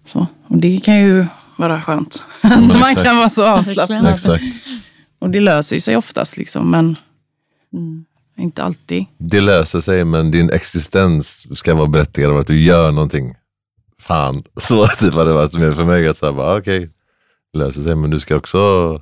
Så. 0.05 0.27
Och 0.47 0.57
det 0.57 0.79
kan 0.79 0.99
ju 0.99 1.25
vara 1.55 1.81
skönt. 1.81 2.23
Alltså 2.41 2.77
man 2.77 2.89
exakt. 2.89 3.03
kan 3.07 3.17
vara 3.17 3.29
så 3.29 3.45
avslappnad. 3.47 4.05
Exakt. 4.13 4.43
Och 5.19 5.29
det 5.29 5.39
löser 5.39 5.75
ju 5.75 5.79
sig 5.79 5.97
oftast, 5.97 6.37
liksom, 6.37 6.71
men 6.71 6.95
Mm. 7.73 8.05
Inte 8.41 8.63
alltid. 8.63 9.05
Det 9.17 9.41
löser 9.41 9.79
sig 9.79 10.05
men 10.05 10.31
din 10.31 10.49
existens 10.49 11.45
ska 11.59 11.73
vara 11.73 11.87
berättigad 11.87 12.31
av 12.31 12.37
att 12.37 12.47
du 12.47 12.61
gör 12.61 12.91
någonting. 12.91 13.35
Fan, 13.99 14.43
så 14.57 14.87
typ 14.87 15.13
har 15.13 15.25
det 15.25 15.33
varit 15.33 15.53
mer 15.53 15.71
för 15.71 15.85
mig. 15.85 16.07
att 16.07 16.17
säga 16.17 16.31
bara, 16.31 16.57
okej, 16.57 16.89
det 17.53 17.59
löser 17.59 17.81
sig 17.81 17.95
men 17.95 18.09
du 18.09 18.19
ska 18.19 18.35
också 18.35 19.01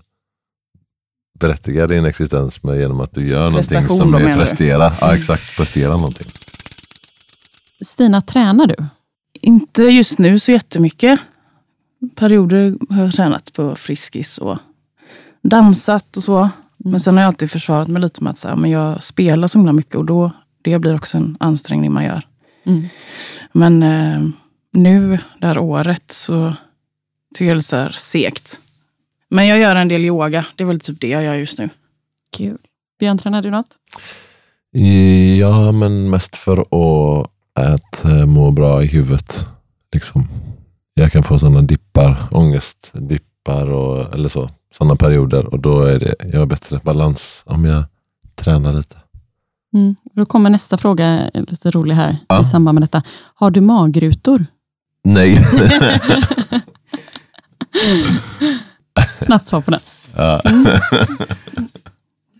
berättiga 1.39 1.87
din 1.87 2.05
existens 2.05 2.63
med, 2.63 2.79
genom 2.79 2.99
att 2.99 3.13
du 3.13 3.27
gör 3.27 3.49
någonting 3.49 3.69
Prestation 3.69 3.97
som 3.97 4.11
då, 4.11 4.17
är 4.17 4.33
prestera. 4.33 4.93
Ja, 5.01 5.15
exakt, 5.15 5.57
prestera 5.57 5.91
någonting. 5.91 6.27
Stina, 7.81 8.21
tränar 8.21 8.67
du? 8.67 8.75
Inte 9.41 9.83
just 9.83 10.19
nu 10.19 10.39
så 10.39 10.51
jättemycket. 10.51 11.19
Perioder 12.15 12.75
har 12.89 13.03
jag 13.03 13.13
tränat 13.13 13.53
på 13.53 13.75
Friskis 13.75 14.37
och 14.37 14.57
dansat 15.41 16.17
och 16.17 16.23
så. 16.23 16.49
Men 16.85 16.99
sen 16.99 17.17
har 17.17 17.21
jag 17.21 17.27
alltid 17.27 17.51
försvarat 17.51 17.87
mig 17.87 18.01
lite 18.01 18.23
med 18.23 18.31
att 18.31 18.37
så 18.37 18.47
här, 18.47 18.55
men 18.55 18.71
jag 18.71 19.03
spelar 19.03 19.47
så 19.47 19.57
himla 19.57 19.73
mycket 19.73 19.95
och 19.95 20.05
då, 20.05 20.31
det 20.61 20.79
blir 20.79 20.95
också 20.95 21.17
en 21.17 21.37
ansträngning 21.39 21.91
man 21.91 22.03
gör. 22.03 22.27
Mm. 22.65 22.87
Men 23.51 23.83
eh, 23.83 24.29
nu, 24.73 25.19
det 25.39 25.47
här 25.47 25.57
året, 25.57 26.11
så 26.11 26.55
tycker 27.33 27.45
jag 27.45 27.57
det 27.57 27.59
är 27.59 27.61
så 27.61 27.75
här 27.75 27.91
segt. 27.91 28.59
Men 29.29 29.47
jag 29.47 29.59
gör 29.59 29.75
en 29.75 29.87
del 29.87 30.05
yoga. 30.05 30.45
Det 30.55 30.63
är 30.63 30.67
väl 30.67 30.79
typ 30.79 31.01
det 31.01 31.07
jag 31.07 31.23
gör 31.23 31.35
just 31.35 31.57
nu. 31.57 31.69
Kul. 32.37 32.57
Björn, 32.99 33.17
tränar 33.17 33.41
du 33.41 33.51
något? 33.51 33.77
Ja, 35.39 35.71
men 35.71 36.09
mest 36.09 36.35
för 36.35 36.59
att, 36.61 37.29
att 37.53 38.05
eh, 38.05 38.25
må 38.25 38.51
bra 38.51 38.83
i 38.83 38.87
huvudet. 38.87 39.45
Liksom. 39.93 40.27
Jag 40.93 41.11
kan 41.11 41.23
få 41.23 41.39
sådana 41.39 41.61
dippar, 41.61 42.23
ångestdippar 42.31 43.71
och, 43.71 44.13
eller 44.13 44.29
så. 44.29 44.49
Sådana 44.77 44.95
perioder 44.95 45.45
och 45.45 45.59
då 45.59 45.81
är 45.81 45.99
det, 45.99 46.15
jag 46.33 46.39
har 46.39 46.45
bättre 46.45 46.79
balans 46.83 47.43
om 47.45 47.65
jag 47.65 47.83
tränar 48.35 48.73
lite. 48.73 48.95
Mm. 49.73 49.95
Då 50.13 50.25
kommer 50.25 50.49
nästa 50.49 50.77
fråga, 50.77 51.31
lite 51.33 51.71
rolig 51.71 51.95
här 51.95 52.17
Ja. 52.27 52.41
i 52.41 52.45
samband 52.45 52.75
med 52.75 52.83
detta. 52.83 53.03
Har 53.35 53.51
du 53.51 53.61
magrutor? 53.61 54.45
Nej. 55.03 55.43
Snabbt 59.21 59.45
svar 59.45 59.61
på 59.61 59.71
den. 59.71 59.79
ja. 60.15 60.41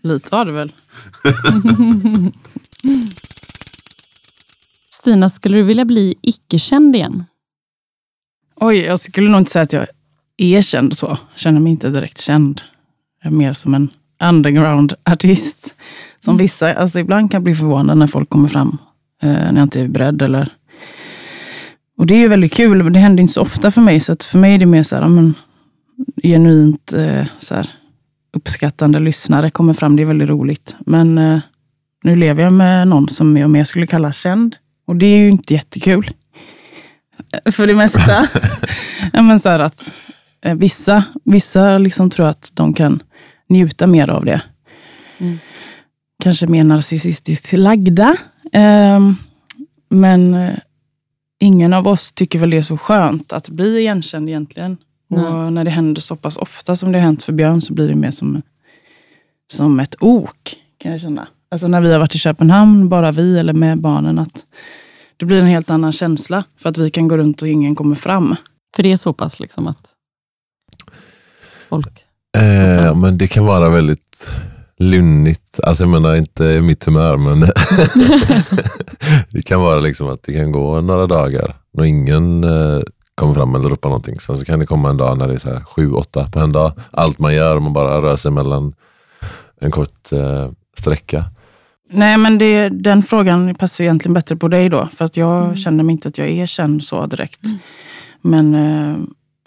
Lite 0.02 0.36
har 0.36 0.44
det 0.44 0.52
väl. 0.52 0.72
Stina, 4.90 5.30
skulle 5.30 5.56
du 5.56 5.62
vilja 5.62 5.84
bli 5.84 6.14
icke-känd 6.22 6.96
igen? 6.96 7.24
Oj, 8.56 8.76
jag 8.76 9.00
skulle 9.00 9.30
nog 9.30 9.40
inte 9.40 9.50
säga 9.50 9.62
att 9.62 9.72
jag 9.72 9.86
är 10.40 10.62
känd 10.62 10.96
så. 10.96 11.18
Känner 11.36 11.60
mig 11.60 11.72
inte 11.72 11.90
direkt 11.90 12.18
känd. 12.18 12.60
Jag 13.22 13.32
är 13.32 13.36
mer 13.36 13.52
som 13.52 13.74
en 13.74 13.88
underground-artist. 14.22 15.74
Som 16.18 16.36
vissa, 16.36 16.74
alltså 16.74 16.98
ibland 16.98 17.30
kan 17.30 17.44
bli 17.44 17.54
förvånad 17.54 17.98
när 17.98 18.06
folk 18.06 18.30
kommer 18.30 18.48
fram 18.48 18.78
eh, 19.22 19.28
när 19.28 19.54
jag 19.54 19.62
inte 19.62 19.80
är 19.80 19.88
beredd. 19.88 20.22
Eller... 20.22 20.48
Och 21.96 22.06
det 22.06 22.14
är 22.14 22.18
ju 22.18 22.28
väldigt 22.28 22.52
kul, 22.52 22.82
men 22.82 22.92
det 22.92 22.98
händer 22.98 23.20
inte 23.20 23.32
så 23.32 23.40
ofta 23.40 23.70
för 23.70 23.80
mig. 23.80 24.00
Så 24.00 24.12
att 24.12 24.24
för 24.24 24.38
mig 24.38 24.54
är 24.54 24.58
det 24.58 24.66
mer 24.66 24.82
så 24.82 24.96
här, 24.96 25.08
men, 25.08 25.34
genuint 26.22 26.92
eh, 26.92 27.26
så 27.38 27.54
här, 27.54 27.70
uppskattande 28.32 28.98
lyssnare 28.98 29.50
kommer 29.50 29.72
fram. 29.72 29.96
Det 29.96 30.02
är 30.02 30.06
väldigt 30.06 30.28
roligt. 30.28 30.76
Men 30.80 31.18
eh, 31.18 31.40
nu 32.04 32.16
lever 32.16 32.42
jag 32.42 32.52
med 32.52 32.88
någon 32.88 33.08
som 33.08 33.36
jag 33.36 33.50
mer 33.50 33.64
skulle 33.64 33.86
kalla 33.86 34.12
känd. 34.12 34.56
Och 34.86 34.96
det 34.96 35.06
är 35.06 35.18
ju 35.18 35.28
inte 35.30 35.54
jättekul. 35.54 36.10
För 37.52 37.66
det 37.66 37.74
mesta. 37.74 38.28
ja, 39.12 39.22
men 39.22 39.40
så 39.40 39.48
här 39.48 39.58
att, 39.58 39.90
vissa 40.56 41.04
vissa 41.24 41.78
liksom 41.78 42.10
tror 42.10 42.26
att 42.26 42.50
de 42.54 42.74
kan 42.74 43.02
njuta 43.48 43.86
mer 43.86 44.10
av 44.10 44.24
det. 44.24 44.42
Mm. 45.18 45.38
Kanske 46.22 46.46
mer 46.46 46.64
narcissistiskt 46.64 47.52
lagda. 47.52 48.16
Ehm, 48.52 49.14
men 49.88 50.34
eh, 50.34 50.58
ingen 51.40 51.72
av 51.72 51.88
oss 51.88 52.12
tycker 52.12 52.38
väl 52.38 52.50
det 52.50 52.56
är 52.56 52.62
så 52.62 52.78
skönt 52.78 53.32
att 53.32 53.48
bli 53.48 53.78
igenkänd 53.78 54.28
egentligen. 54.28 54.76
Och 55.10 55.52
när 55.52 55.64
det 55.64 55.70
händer 55.70 56.00
så 56.00 56.16
pass 56.16 56.36
ofta 56.36 56.76
som 56.76 56.92
det 56.92 56.98
har 56.98 57.04
hänt 57.04 57.22
för 57.22 57.32
Björn 57.32 57.60
så 57.60 57.74
blir 57.74 57.88
det 57.88 57.94
mer 57.94 58.10
som, 58.10 58.42
som 59.52 59.80
ett 59.80 59.94
ok 60.00 60.56
kan 60.78 60.92
jag 60.92 61.00
känna. 61.00 61.28
Alltså 61.50 61.68
när 61.68 61.80
vi 61.80 61.92
har 61.92 61.98
varit 61.98 62.14
i 62.14 62.18
Köpenhamn, 62.18 62.88
bara 62.88 63.12
vi 63.12 63.38
eller 63.38 63.52
med 63.52 63.80
barnen, 63.80 64.18
att 64.18 64.46
det 65.16 65.26
blir 65.26 65.40
en 65.40 65.46
helt 65.46 65.70
annan 65.70 65.92
känsla. 65.92 66.44
För 66.56 66.68
att 66.68 66.78
vi 66.78 66.90
kan 66.90 67.08
gå 67.08 67.16
runt 67.16 67.42
och 67.42 67.48
ingen 67.48 67.74
kommer 67.74 67.94
fram. 67.94 68.36
För 68.76 68.82
det 68.82 68.92
är 68.92 68.96
så 68.96 69.12
pass 69.12 69.40
liksom 69.40 69.66
att 69.66 69.92
folk... 71.70 71.88
Eh, 72.36 72.94
men 72.94 73.18
det 73.18 73.28
kan 73.28 73.46
vara 73.46 73.68
väldigt 73.68 74.32
lunnigt. 74.78 75.60
Alltså 75.62 75.82
jag 75.82 75.90
menar 75.90 76.16
inte 76.16 76.44
i 76.44 76.60
mitt 76.60 76.84
humör, 76.84 77.16
men 77.16 77.40
det 79.30 79.42
kan 79.42 79.60
vara 79.60 79.80
liksom 79.80 80.08
att 80.08 80.22
det 80.22 80.32
kan 80.32 80.52
gå 80.52 80.80
några 80.80 81.06
dagar 81.06 81.56
och 81.76 81.86
ingen 81.86 82.44
eh, 82.44 82.80
kommer 83.14 83.34
fram 83.34 83.54
eller 83.54 83.68
ropar 83.68 83.88
någonting. 83.88 84.20
Sen 84.20 84.36
så 84.36 84.44
kan 84.44 84.58
det 84.58 84.66
komma 84.66 84.90
en 84.90 84.96
dag 84.96 85.18
när 85.18 85.28
det 85.28 85.34
är 85.34 85.38
så 85.38 85.52
här 85.52 85.60
sju, 85.60 85.92
åtta 85.92 86.28
på 86.32 86.38
en 86.38 86.52
dag. 86.52 86.72
Allt 86.90 87.18
man 87.18 87.34
gör, 87.34 87.60
man 87.60 87.72
bara 87.72 88.00
rör 88.02 88.16
sig 88.16 88.30
mellan 88.30 88.74
en 89.60 89.70
kort 89.70 90.12
eh, 90.12 90.50
sträcka. 90.78 91.24
Nej, 91.92 92.16
men 92.18 92.38
det, 92.38 92.68
den 92.68 93.02
frågan 93.02 93.54
passar 93.54 93.84
egentligen 93.84 94.14
bättre 94.14 94.36
på 94.36 94.48
dig 94.48 94.68
då. 94.68 94.88
För 94.92 95.04
att 95.04 95.16
jag 95.16 95.58
känner 95.58 95.84
mig 95.84 95.92
inte 95.92 96.08
att 96.08 96.18
jag 96.18 96.28
är 96.28 96.46
känd 96.46 96.84
så 96.84 97.06
direkt. 97.06 97.40
Men 98.22 98.54
eh, 98.54 98.96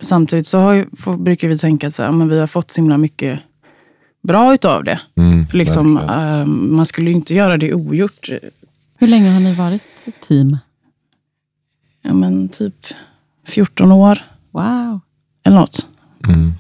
samtidigt 0.02 0.48
så 0.48 0.58
har, 0.60 0.74
ju- 0.74 0.86
får, 0.98 1.18
brukar 1.18 1.48
vi 1.48 1.58
tänka 1.58 1.88
att 1.88 1.96
så 1.96 2.04
här, 2.04 2.12
men 2.12 2.30
vi 2.30 2.40
har 2.40 2.48
fått 2.48 2.72
så 2.72 2.82
himla 2.82 2.98
mycket 2.98 3.40
bra 4.24 4.54
utav 4.54 4.84
det. 4.84 5.00
Mm, 5.16 5.46
Liksom, 5.54 5.98
eh, 5.98 6.46
man 6.46 6.86
skulle 6.86 7.10
ju 7.10 7.16
inte 7.16 7.34
göra 7.34 7.58
det 7.58 7.74
ogjort. 7.74 8.30
Hur 8.98 9.08
länge 9.08 9.30
har 9.32 9.40
ni 9.40 9.54
varit 9.54 9.84
ett 10.06 10.28
team? 10.28 10.58
Ja, 12.02 12.14
men 12.14 12.50
typ 12.50 12.86
14 13.48 13.92
år 13.92 14.20
Wow. 14.52 15.00
eller 15.44 15.58
något. 15.58 15.88
Mm. 16.28 16.54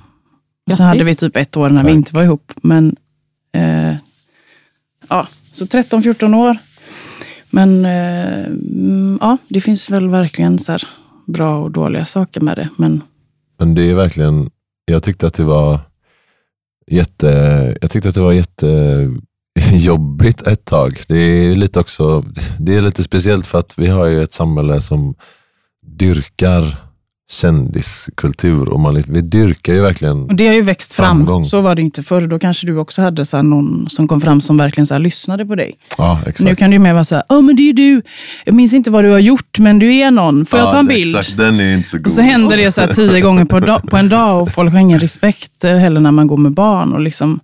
Grattis. 0.65 0.77
Så 0.77 0.83
hade 0.83 1.03
vi 1.03 1.15
typ 1.15 1.37
ett 1.37 1.57
år 1.57 1.69
när 1.69 1.83
vi 1.83 1.89
Tack. 1.89 1.95
inte 1.97 2.15
var 2.15 2.23
ihop. 2.23 2.51
Men 2.63 2.95
eh, 3.51 3.95
ja, 5.09 5.27
så 5.53 5.65
13-14 5.65 6.35
år. 6.35 6.57
Men 7.49 7.85
eh, 7.85 8.45
mm, 8.45 9.17
ja, 9.21 9.37
det 9.47 9.61
finns 9.61 9.89
väl 9.89 10.09
verkligen 10.09 10.59
så 10.59 10.71
här 10.71 10.83
bra 11.25 11.63
och 11.63 11.71
dåliga 11.71 12.05
saker 12.05 12.41
med 12.41 12.57
det. 12.57 12.69
Men 12.77 13.01
men 13.63 13.75
det 13.75 13.81
är 13.81 13.93
verkligen, 13.93 14.49
jag 14.85 15.03
tyckte 15.03 15.27
att 15.27 15.33
det 15.33 15.43
var 15.43 15.79
jätte, 16.91 17.27
jag 17.81 17.91
tyckte 17.91 18.09
att 18.09 18.15
det 18.15 18.21
var 18.21 18.33
jättejobbigt 18.33 20.41
ett 20.47 20.65
tag. 20.65 21.01
Det 21.07 21.17
är 21.17 21.55
lite 21.55 21.79
också, 21.79 22.25
det 22.59 22.75
är 22.75 22.81
lite 22.81 23.03
speciellt 23.03 23.47
för 23.47 23.59
att 23.59 23.79
vi 23.79 23.87
har 23.87 24.05
ju 24.05 24.23
ett 24.23 24.33
samhälle 24.33 24.81
som 24.81 25.15
dyrkar 25.85 26.77
kändiskultur. 27.31 28.69
Och 28.69 28.79
man, 28.79 29.03
vi 29.07 29.21
dyrkar 29.21 29.73
ju 29.73 29.81
verkligen 29.81 30.23
och 30.23 30.35
det 30.35 30.47
har 30.47 30.53
ju 30.53 30.61
växt 30.61 30.93
fram. 30.93 31.17
Framgång. 31.17 31.45
Så 31.45 31.61
var 31.61 31.75
det 31.75 31.81
inte 31.81 32.03
förr. 32.03 32.27
Då 32.27 32.39
kanske 32.39 32.67
du 32.67 32.77
också 32.77 33.01
hade 33.01 33.25
så 33.25 33.41
någon 33.41 33.89
som 33.89 34.07
kom 34.07 34.21
fram 34.21 34.41
som 34.41 34.57
verkligen 34.57 34.87
så 34.87 34.97
lyssnade 34.97 35.45
på 35.45 35.55
dig. 35.55 35.75
Ja, 35.97 36.19
exakt. 36.21 36.39
Nu 36.39 36.55
kan 36.55 36.69
det 36.69 36.73
ju 36.73 36.79
mer 36.79 36.93
vara 36.93 37.03
så 37.03 37.15
här, 37.15 37.23
ja 37.29 37.41
men 37.41 37.55
det 37.55 37.69
är 37.69 37.73
du. 37.73 38.01
Jag 38.45 38.55
minns 38.55 38.73
inte 38.73 38.91
vad 38.91 39.03
du 39.03 39.09
har 39.11 39.19
gjort, 39.19 39.59
men 39.59 39.79
du 39.79 39.95
är 39.95 40.11
någon. 40.11 40.45
Får 40.45 40.59
jag 40.59 40.67
Ja, 40.67 40.71
ta 40.71 40.79
en 40.79 40.87
bild? 40.87 41.15
Exakt, 41.17 41.37
den 41.37 41.59
är 41.59 41.63
ju 41.63 41.73
inte 41.73 41.89
så 41.89 41.97
god. 41.97 42.05
Och 42.05 42.11
så 42.11 42.21
händer 42.21 42.57
det 42.57 42.71
så 42.71 42.81
här 42.81 42.93
tio 42.93 43.21
gånger 43.21 43.45
på, 43.45 43.59
dag, 43.59 43.81
på 43.89 43.97
en 43.97 44.09
dag 44.09 44.41
och 44.41 44.51
folk 44.51 44.71
har 44.73 44.79
ingen 44.79 44.99
respekt 44.99 45.63
heller 45.63 45.99
när 45.99 46.11
man 46.11 46.27
går 46.27 46.37
med 46.37 46.51
barn. 46.51 46.93
Och 46.93 46.99
liksom, 46.99 47.39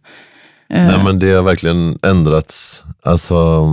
eh, 0.74 0.86
Nej, 0.88 1.04
men 1.04 1.20
det 1.20 1.32
har 1.32 1.42
verkligen 1.44 2.00
ändrats. 2.02 2.84
Alltså, 3.04 3.66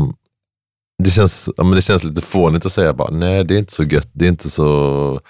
det, 1.05 1.11
känns, 1.11 1.49
ja, 1.57 1.65
men 1.65 1.75
det 1.75 1.83
känns 1.83 2.05
lite 2.05 2.23
fånigt 2.23 2.67
att 2.67 2.73
säga 2.73 2.93
bara, 2.93 3.11
nej 3.11 3.45
det 3.45 3.55
är 3.55 3.59
inte 3.59 3.73
så 3.73 3.83
gött. 3.83 4.09
Det 4.13 4.25
är 4.25 4.29
inte 4.29 4.51
så... 4.51 5.21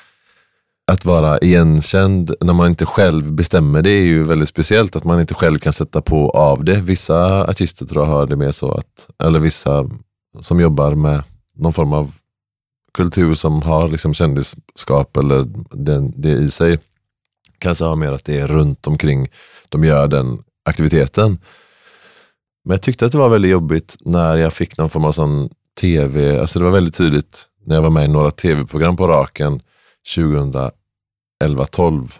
Att 0.92 1.05
vara 1.05 1.38
igenkänd 1.38 2.35
när 2.40 2.53
man 2.53 2.66
inte 2.68 2.87
själv 2.87 3.33
bestämmer, 3.33 3.83
det 3.83 3.90
är 3.90 4.05
ju 4.05 4.25
väldigt 4.25 4.49
speciellt 4.49 4.96
att 4.96 5.05
man 5.05 5.20
inte 5.20 5.35
själv 5.35 5.59
kan 5.59 5.72
sätta 5.72 6.03
på 6.03 6.31
av 6.31 6.64
det. 6.64 6.81
Vissa 6.81 7.44
artister 7.44 7.87
tror 7.87 8.05
jag 8.05 8.12
har 8.12 8.27
det 8.27 8.37
mer 8.37 8.53
så, 8.53 8.72
att, 8.72 9.09
eller 9.22 9.38
vissa 9.38 9.90
som 10.40 10.61
jobbar 10.61 10.94
med 10.94 11.22
någon 11.55 11.72
form 11.72 11.92
av 11.92 12.12
kultur 12.94 13.35
som 13.35 13.62
har 13.62 13.88
liksom 13.88 14.14
kändisskap 14.14 15.16
eller 15.16 15.46
den, 15.70 16.12
det 16.16 16.31
i 16.31 16.51
sig, 16.51 16.79
kanske 17.59 17.85
har 17.85 17.96
mer 17.96 18.12
att 18.12 18.25
det 18.25 18.38
är 18.38 18.46
runt 18.46 18.87
omkring 18.87 19.29
de 19.68 19.85
gör 19.85 20.09
den 20.09 20.42
aktiviteten. 20.64 21.38
Men 22.64 22.75
jag 22.75 22.83
tyckte 22.83 23.07
att 23.07 23.12
det 23.12 23.18
var 23.18 23.29
väldigt 23.29 23.51
jobbigt 23.51 23.96
när 24.01 24.37
jag 24.37 24.53
fick 24.53 24.79
någon 24.79 24.90
form 24.90 25.05
av 25.05 25.12
sån 25.12 25.51
tv, 25.81 26.40
alltså 26.40 26.59
det 26.59 26.64
var 26.64 26.72
väldigt 26.72 26.94
tydligt 26.94 27.46
när 27.64 27.75
jag 27.75 27.83
var 27.83 27.90
med 27.90 28.05
i 28.05 28.09
några 28.09 28.31
tv-program 28.31 28.96
på 28.96 29.07
raken 29.07 29.61
2011-12. 31.44 32.12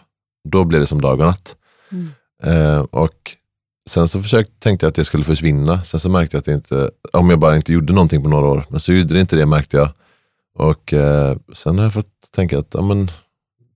Då 0.49 0.65
blev 0.65 0.81
det 0.81 0.87
som 0.87 1.01
dag 1.01 1.19
och 1.19 1.25
natt. 1.25 1.55
Mm. 1.91 2.09
Eh, 2.43 2.79
och 2.79 3.31
sen 3.89 4.07
så 4.07 4.21
försökte, 4.21 4.53
tänkte 4.59 4.85
jag 4.85 4.89
att 4.89 4.95
det 4.95 5.05
skulle 5.05 5.23
försvinna. 5.23 5.83
Sen 5.83 5.99
så 5.99 6.09
märkte 6.09 6.35
jag 6.35 6.39
att 6.39 6.45
det 6.45 6.53
inte, 6.53 6.91
om 7.13 7.29
jag 7.29 7.39
bara 7.39 7.55
inte 7.55 7.73
gjorde 7.73 7.93
någonting 7.93 8.23
på 8.23 8.29
några 8.29 8.47
år. 8.47 8.65
Men 8.69 8.79
så 8.79 8.93
gjorde 8.93 9.13
det 9.13 9.21
inte 9.21 9.35
det 9.35 9.45
märkte 9.45 9.77
jag. 9.77 9.89
Och 10.55 10.93
eh, 10.93 11.37
sen 11.53 11.77
har 11.77 11.85
jag 11.85 11.93
fått 11.93 12.31
tänka 12.31 12.59
att, 12.59 12.73
ja 12.73 12.81
men, 12.81 13.11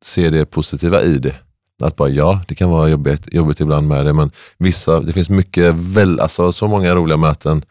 se 0.01 0.30
det 0.30 0.45
positiva 0.45 1.01
i 1.01 1.17
det. 1.17 1.36
Att 1.84 1.95
bara 1.95 2.10
ja, 2.10 2.41
det 2.47 2.56
kan 2.56 2.69
vara 2.69 2.89
jobbigt, 2.89 3.34
jobbigt 3.34 3.60
ibland 3.60 3.88
med 3.88 4.06
det, 4.06 4.13
men 4.13 4.32
vissa, 4.58 4.99
det 4.99 5.13
finns 5.13 5.30
mycket, 5.30 5.73
väl, 5.73 6.19
alltså 6.19 6.51
så 6.51 6.67
många 6.67 6.95
roliga 6.95 7.17
möten. 7.17 7.65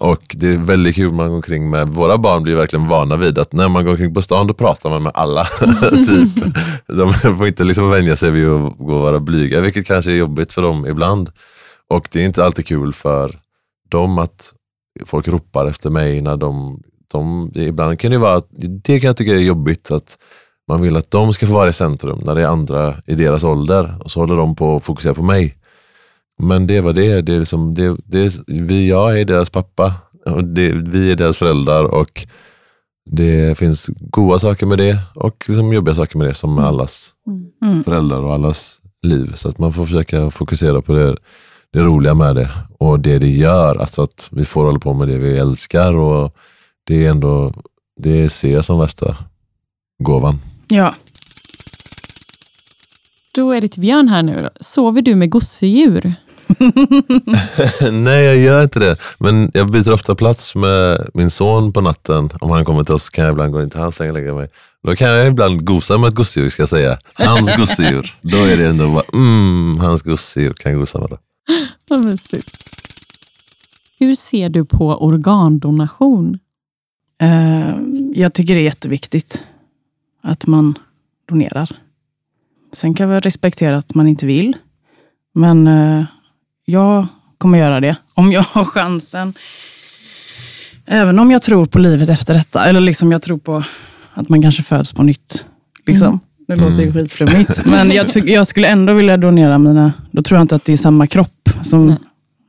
Och 0.00 0.22
det 0.38 0.46
är 0.46 0.56
väldigt 0.56 0.96
kul, 0.96 1.12
man 1.12 1.28
går 1.28 1.36
omkring 1.36 1.70
med, 1.70 1.88
våra 1.88 2.18
barn 2.18 2.42
blir 2.42 2.56
verkligen 2.56 2.88
vana 2.88 3.16
vid 3.16 3.38
att 3.38 3.52
när 3.52 3.68
man 3.68 3.84
går 3.84 3.90
omkring 3.90 4.14
på 4.14 4.22
stan, 4.22 4.46
då 4.46 4.54
pratar 4.54 4.90
man 4.90 5.02
med 5.02 5.12
alla. 5.14 5.44
typ. 5.90 6.54
De 6.86 7.14
får 7.14 7.46
inte 7.46 7.64
liksom 7.64 7.90
vänja 7.90 8.16
sig 8.16 8.30
vid 8.30 8.48
att 8.48 8.78
gå 8.78 8.94
och 8.94 9.02
vara 9.02 9.20
blyga, 9.20 9.60
vilket 9.60 9.86
kanske 9.86 10.10
är 10.10 10.16
jobbigt 10.16 10.52
för 10.52 10.62
dem 10.62 10.86
ibland. 10.86 11.30
Och 11.88 12.08
det 12.12 12.22
är 12.22 12.24
inte 12.24 12.44
alltid 12.44 12.66
kul 12.66 12.92
för 12.92 13.40
dem 13.90 14.18
att 14.18 14.54
folk 15.06 15.28
ropar 15.28 15.66
efter 15.66 15.90
mig 15.90 16.20
när 16.22 16.36
de, 16.36 16.82
de 17.12 17.52
ibland 17.54 17.98
kan 18.00 18.10
det 18.10 18.18
vara, 18.18 18.42
det 18.84 19.00
kan 19.00 19.06
jag 19.06 19.16
tycka 19.16 19.32
är 19.32 19.38
jobbigt 19.38 19.90
att 19.90 20.18
man 20.68 20.82
vill 20.82 20.96
att 20.96 21.10
de 21.10 21.32
ska 21.32 21.46
få 21.46 21.52
vara 21.52 21.68
i 21.68 21.72
centrum 21.72 22.18
när 22.24 22.34
det 22.34 22.42
är 22.42 22.46
andra 22.46 22.96
i 23.06 23.14
deras 23.14 23.44
ålder 23.44 23.98
och 24.00 24.10
så 24.10 24.20
håller 24.20 24.36
de 24.36 24.54
på 24.56 24.76
att 24.76 24.84
fokusera 24.84 25.14
på 25.14 25.22
mig. 25.22 25.56
Men 26.38 26.66
det 26.66 26.80
var 26.80 26.92
det, 26.92 27.22
det 27.22 27.34
är 27.34 27.38
liksom, 27.38 27.74
det, 27.74 27.96
det 28.04 28.32
vi, 28.46 28.88
jag 28.88 29.20
är 29.20 29.24
deras 29.24 29.50
pappa 29.50 29.94
och 30.26 30.44
det, 30.44 30.72
vi 30.72 31.12
är 31.12 31.16
deras 31.16 31.36
föräldrar 31.36 31.84
och 31.84 32.26
det 33.10 33.58
finns 33.58 33.90
goda 34.00 34.38
saker 34.38 34.66
med 34.66 34.78
det 34.78 34.98
och 35.14 35.44
liksom 35.48 35.72
jobbiga 35.72 35.94
saker 35.94 36.18
med 36.18 36.26
det 36.28 36.34
som 36.34 36.54
med 36.54 36.64
allas 36.64 37.08
Mm. 37.62 37.84
föräldrar 37.84 38.20
och 38.22 38.34
allas 38.34 38.80
liv. 39.02 39.32
Så 39.34 39.48
att 39.48 39.58
man 39.58 39.72
får 39.72 39.84
försöka 39.84 40.30
fokusera 40.30 40.82
på 40.82 40.92
det, 40.92 41.16
det 41.72 41.80
roliga 41.80 42.14
med 42.14 42.36
det 42.36 42.50
och 42.78 43.00
det 43.00 43.18
det 43.18 43.28
gör. 43.30 43.76
Alltså 43.76 44.02
att 44.02 44.28
vi 44.32 44.44
får 44.44 44.64
hålla 44.64 44.78
på 44.78 44.94
med 44.94 45.08
det 45.08 45.18
vi 45.18 45.36
älskar 45.38 45.96
och 45.96 46.36
det 46.84 47.06
är 47.06 47.10
ändå, 47.10 47.52
det 48.02 48.28
ser 48.30 48.52
jag 48.52 48.64
som 48.64 48.78
värsta 48.78 49.16
gåvan. 50.02 50.40
ja. 50.68 50.94
Då 53.34 53.50
är 53.52 53.60
det 53.60 53.68
till 53.68 53.80
Björn 53.80 54.08
här 54.08 54.22
nu. 54.22 54.42
Då. 54.42 54.50
Sover 54.60 55.02
du 55.02 55.14
med 55.14 55.30
gosedjur? 55.30 56.14
Nej, 57.92 58.24
jag 58.24 58.36
gör 58.36 58.62
inte 58.62 58.78
det. 58.78 58.96
Men 59.18 59.50
jag 59.54 59.70
byter 59.70 59.92
ofta 59.92 60.14
plats 60.14 60.54
med 60.54 61.10
min 61.14 61.30
son 61.30 61.72
på 61.72 61.80
natten. 61.80 62.30
Om 62.40 62.50
han 62.50 62.64
kommer 62.64 62.84
till 62.84 62.94
oss 62.94 63.10
kan 63.10 63.24
jag 63.24 63.32
ibland 63.32 63.52
gå 63.52 63.62
in 63.62 63.70
till 63.70 63.80
hans 63.80 63.96
säng 63.96 64.08
och 64.08 64.14
lägga 64.14 64.34
mig. 64.34 64.48
Då 64.82 64.96
kan 64.96 65.08
jag 65.08 65.28
ibland 65.28 65.64
gosa 65.64 65.98
med 65.98 66.08
ett 66.08 66.14
gosedjur, 66.14 66.48
ska 66.48 66.62
jag 66.62 66.68
säga. 66.68 66.98
Hans 67.14 67.56
gosedjur. 67.56 68.14
Då 68.22 68.36
är 68.36 68.56
det 68.56 68.66
ändå 68.66 68.90
bara, 68.90 69.04
mm, 69.12 69.80
hans 69.80 70.02
gosedjur 70.02 70.52
kan 70.52 70.72
jag 70.72 70.80
gosa 70.80 71.00
med. 71.00 71.10
Då. 71.10 71.18
Vad 71.88 72.04
mysigt. 72.04 72.58
Hur 73.98 74.14
ser 74.14 74.48
du 74.48 74.64
på 74.64 75.04
organdonation? 75.04 76.38
Eh, 77.20 77.76
jag 78.14 78.32
tycker 78.34 78.54
det 78.54 78.60
är 78.60 78.64
jätteviktigt 78.64 79.44
att 80.22 80.46
man 80.46 80.78
donerar. 81.28 81.70
Sen 82.72 82.94
kan 82.94 83.10
jag 83.10 83.26
respektera 83.26 83.76
att 83.76 83.94
man 83.94 84.08
inte 84.08 84.26
vill. 84.26 84.56
Men 85.34 85.68
eh, 85.68 86.04
jag 86.64 87.06
kommer 87.38 87.58
göra 87.58 87.80
det 87.80 87.96
om 88.14 88.32
jag 88.32 88.42
har 88.42 88.64
chansen. 88.64 89.34
Även 90.86 91.18
om 91.18 91.30
jag 91.30 91.42
tror 91.42 91.66
på 91.66 91.78
livet 91.78 92.08
efter 92.08 92.34
detta. 92.34 92.64
Eller 92.66 92.80
liksom 92.80 93.12
jag 93.12 93.22
tror 93.22 93.38
på 93.38 93.62
att 94.14 94.28
man 94.28 94.42
kanske 94.42 94.62
föds 94.62 94.92
på 94.92 95.02
nytt. 95.02 95.44
Liksom. 95.86 96.20
Det 96.48 96.56
låter 96.56 96.76
ju 96.76 96.82
Mm. 96.82 96.92
skitflummigt. 96.94 97.66
Men 97.70 97.90
jag, 97.90 98.28
jag 98.28 98.46
skulle 98.46 98.66
ändå 98.68 98.92
vilja 98.92 99.16
donera 99.16 99.58
mina... 99.58 99.92
Då 100.10 100.22
tror 100.22 100.36
jag 100.38 100.44
inte 100.44 100.54
att 100.54 100.64
det 100.64 100.72
är 100.72 100.76
samma 100.76 101.06
kropp 101.06 101.48
som, 101.62 101.86
Nej. 101.86 101.96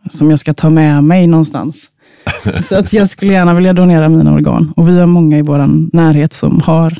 som 0.09 0.29
jag 0.29 0.39
ska 0.39 0.53
ta 0.53 0.69
med 0.69 1.03
mig 1.03 1.27
någonstans. 1.27 1.89
Så 2.69 2.75
att 2.75 2.93
jag 2.93 3.09
skulle 3.09 3.33
gärna 3.33 3.53
vilja 3.53 3.73
donera 3.73 4.09
mina 4.09 4.33
organ. 4.33 4.73
Och 4.75 4.87
vi 4.89 4.99
har 4.99 5.05
många 5.05 5.37
i 5.37 5.41
vår 5.41 5.67
närhet 5.95 6.33
som 6.33 6.61
har 6.61 6.97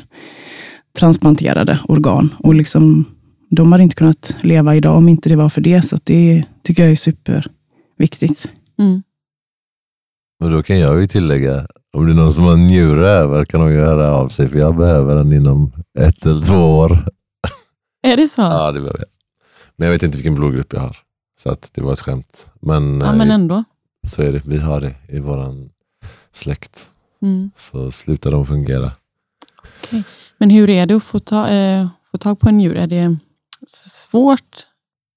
transplanterade 0.98 1.78
organ. 1.88 2.34
Och 2.38 2.54
liksom, 2.54 3.04
de 3.54 3.72
hade 3.72 3.84
inte 3.84 3.96
kunnat 3.96 4.36
leva 4.40 4.74
idag 4.74 4.96
om 4.96 5.08
inte 5.08 5.28
det 5.28 5.36
var 5.36 5.48
för 5.48 5.60
det. 5.60 5.82
Så 5.82 5.96
att 5.96 6.06
det 6.06 6.44
tycker 6.62 6.82
jag 6.82 6.92
är 6.92 6.96
superviktigt. 6.96 8.48
Mm. 8.78 9.02
Och 10.44 10.50
då 10.50 10.62
kan 10.62 10.78
jag 10.78 11.00
ju 11.00 11.06
tillägga, 11.06 11.66
om 11.92 12.06
det 12.06 12.12
är 12.12 12.14
någon 12.16 12.32
som 12.32 12.44
har 12.44 12.56
njure 12.56 13.08
över 13.08 13.44
kan 13.44 13.60
de 13.60 13.72
ju 13.72 13.80
höra 13.80 14.10
av 14.10 14.28
sig 14.28 14.48
för 14.48 14.58
jag 14.58 14.76
behöver 14.76 15.14
den 15.14 15.32
inom 15.32 15.72
ett 15.98 16.26
eller 16.26 16.42
två 16.42 16.78
år. 16.78 17.08
Är 18.02 18.16
det 18.16 18.28
så? 18.28 18.42
Ja, 18.42 18.72
det 18.72 18.80
behöver 18.80 18.98
jag. 18.98 19.08
Men 19.76 19.86
jag 19.86 19.92
vet 19.92 20.02
inte 20.02 20.16
vilken 20.16 20.34
blodgrupp 20.34 20.72
jag 20.72 20.80
har. 20.80 20.96
Så 21.40 21.50
att 21.50 21.70
det 21.74 21.82
var 21.82 21.92
ett 21.92 22.00
skämt. 22.00 22.50
Men, 22.60 23.00
Ja, 23.00 23.12
men 23.14 23.28
eh, 23.28 23.34
ändå. 23.34 23.64
så 24.06 24.22
är 24.22 24.32
det. 24.32 24.42
Vi 24.46 24.58
har 24.58 24.80
det 24.80 24.94
i 25.08 25.20
våran 25.20 25.70
släkt. 26.32 26.88
Mm. 27.22 27.50
Så 27.56 27.90
slutar 27.90 28.30
de 28.30 28.46
fungera. 28.46 28.92
Men 30.38 30.50
hur 30.50 30.70
är 30.70 30.86
det 30.86 30.94
att 30.94 31.02
få, 31.04 31.18
ta, 31.18 31.48
eh, 31.48 31.86
få 32.10 32.18
tag 32.18 32.40
på 32.40 32.48
en 32.48 32.56
njure? 32.58 32.82
Är 32.82 32.86
det 32.86 33.16
svårt? 33.66 34.66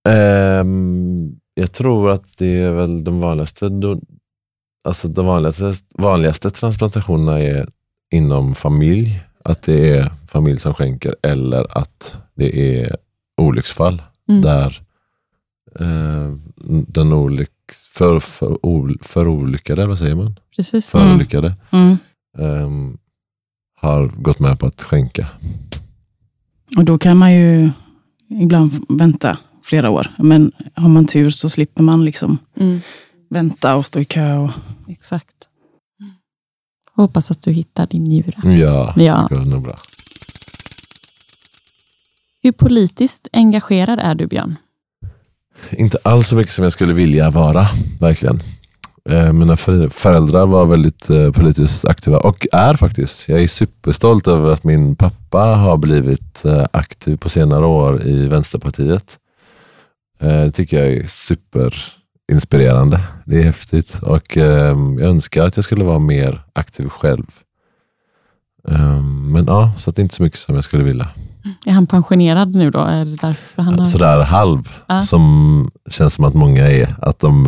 Ehm, 0.09 1.35
jag 1.53 1.71
tror 1.71 2.11
att 2.11 2.37
det 2.37 2.57
är 2.61 2.71
väl 2.71 3.03
de 3.03 3.19
vanligaste, 3.19 3.65
do- 3.65 4.01
alltså 4.87 5.07
de 5.07 5.25
vanligaste, 5.25 5.73
vanligaste 5.93 6.49
transplantationerna 6.49 7.39
är 7.39 7.67
inom 8.13 8.55
familj. 8.55 9.21
Att 9.43 9.61
det 9.61 9.97
är 9.97 10.11
familj 10.27 10.59
som 10.59 10.73
skänker 10.73 11.15
eller 11.23 11.77
att 11.77 12.17
det 12.35 12.79
är 12.81 12.97
olycksfall 13.41 14.01
Mm. 14.29 14.41
där 14.41 14.81
eh, 15.79 16.33
den 16.87 17.13
olycks, 17.13 17.87
för, 17.87 18.19
för, 18.19 18.65
ol, 18.65 18.97
förolyckade, 19.01 19.85
vad 19.87 19.99
säger 19.99 20.15
man? 20.15 20.39
Precis. 20.55 20.87
Förolyckade 20.87 21.55
Mm. 21.71 21.97
ehm, 22.37 22.97
har 23.75 24.07
gått 24.07 24.39
med 24.39 24.59
på 24.59 24.65
att 24.65 24.83
skänka. 24.83 25.27
Och 26.77 26.85
då 26.85 26.97
kan 26.97 27.17
man 27.17 27.33
ju 27.33 27.71
ibland 28.29 28.85
vänta 28.89 29.37
flera 29.63 29.89
år. 29.89 30.07
Men 30.17 30.51
har 30.75 30.89
man 30.89 31.05
tur 31.05 31.29
så 31.29 31.49
slipper 31.49 31.83
man 31.83 32.05
liksom 32.05 32.37
Mm. 32.59 32.79
vänta 33.29 33.75
och 33.75 33.85
stå 33.85 33.99
i 33.99 34.05
kö. 34.05 34.37
Och... 34.37 34.51
Exakt. 34.87 35.35
Hoppas 36.95 37.31
att 37.31 37.41
du 37.41 37.51
hittar 37.51 37.87
din 37.87 38.03
njure. 38.03 38.57
Ja, 38.59 38.93
Ja. 38.97 39.27
det 39.29 39.35
går 39.35 39.45
nog 39.45 39.63
bra. 39.63 39.75
Hur 42.43 42.51
politiskt 42.51 43.27
engagerad 43.33 43.99
är 43.99 44.15
du, 44.15 44.27
Björn? 44.27 44.55
Inte 45.71 45.97
alls 46.03 46.27
så 46.27 46.35
mycket 46.35 46.53
som 46.53 46.63
jag 46.63 46.73
skulle 46.73 46.93
vilja 46.93 47.29
vara, 47.29 47.67
verkligen. 47.99 48.41
Eh, 49.09 49.33
Mina 49.33 49.57
för- 49.57 49.89
föräldrar 49.89 50.45
var 50.45 50.65
väldigt 50.65 51.09
eh, 51.09 51.31
politiskt 51.31 51.85
aktiva 51.85 52.17
och 52.17 52.47
är 52.51 52.75
faktiskt. 52.75 53.29
Jag 53.29 53.43
är 53.43 53.47
superstolt 53.47 54.27
över 54.27 54.53
att 54.53 54.63
min 54.63 54.95
pappa 54.95 55.39
har 55.39 55.77
blivit 55.77 56.45
eh, 56.45 56.65
aktiv 56.73 57.17
på 57.17 57.29
senare 57.29 57.65
år 57.65 58.03
i 58.07 58.27
Vänsterpartiet. 58.27 59.17
Det 60.19 60.51
tycker 60.51 60.83
jag 60.83 60.93
är 60.93 61.07
superinspirerande. 61.07 62.99
Det 63.25 63.39
är 63.39 63.43
häftigt 63.43 63.99
och 64.01 64.37
eh, 64.37 64.77
jag 64.99 65.01
önskar 65.01 65.45
att 65.45 65.55
jag 65.57 65.63
skulle 65.63 65.83
vara 65.83 65.99
mer 65.99 66.41
aktiv 66.53 66.89
själv. 66.89 67.25
Eh, 68.67 69.01
Men 69.03 69.45
ja, 69.47 69.71
så 69.77 69.91
det 69.91 69.99
är 70.01 70.03
inte 70.03 70.15
så 70.15 70.23
mycket 70.23 70.39
som 70.39 70.55
jag 70.55 70.63
skulle 70.63 70.83
vilja. 70.83 71.07
Är 71.65 71.71
han 71.71 71.87
pensionerad 71.87 72.55
nu 72.55 72.71
då? 72.71 72.79
Är 72.79 73.05
det 73.05 73.15
därför 73.21 73.61
han 73.61 73.79
har... 73.79 73.85
Sådär 73.85 74.21
halv, 74.23 74.69
Ja. 74.87 75.01
som 75.01 75.71
känns 75.89 76.13
som 76.13 76.25
att 76.25 76.33
många 76.33 76.67
är. 76.71 76.95
Att 77.01 77.19
de 77.19 77.47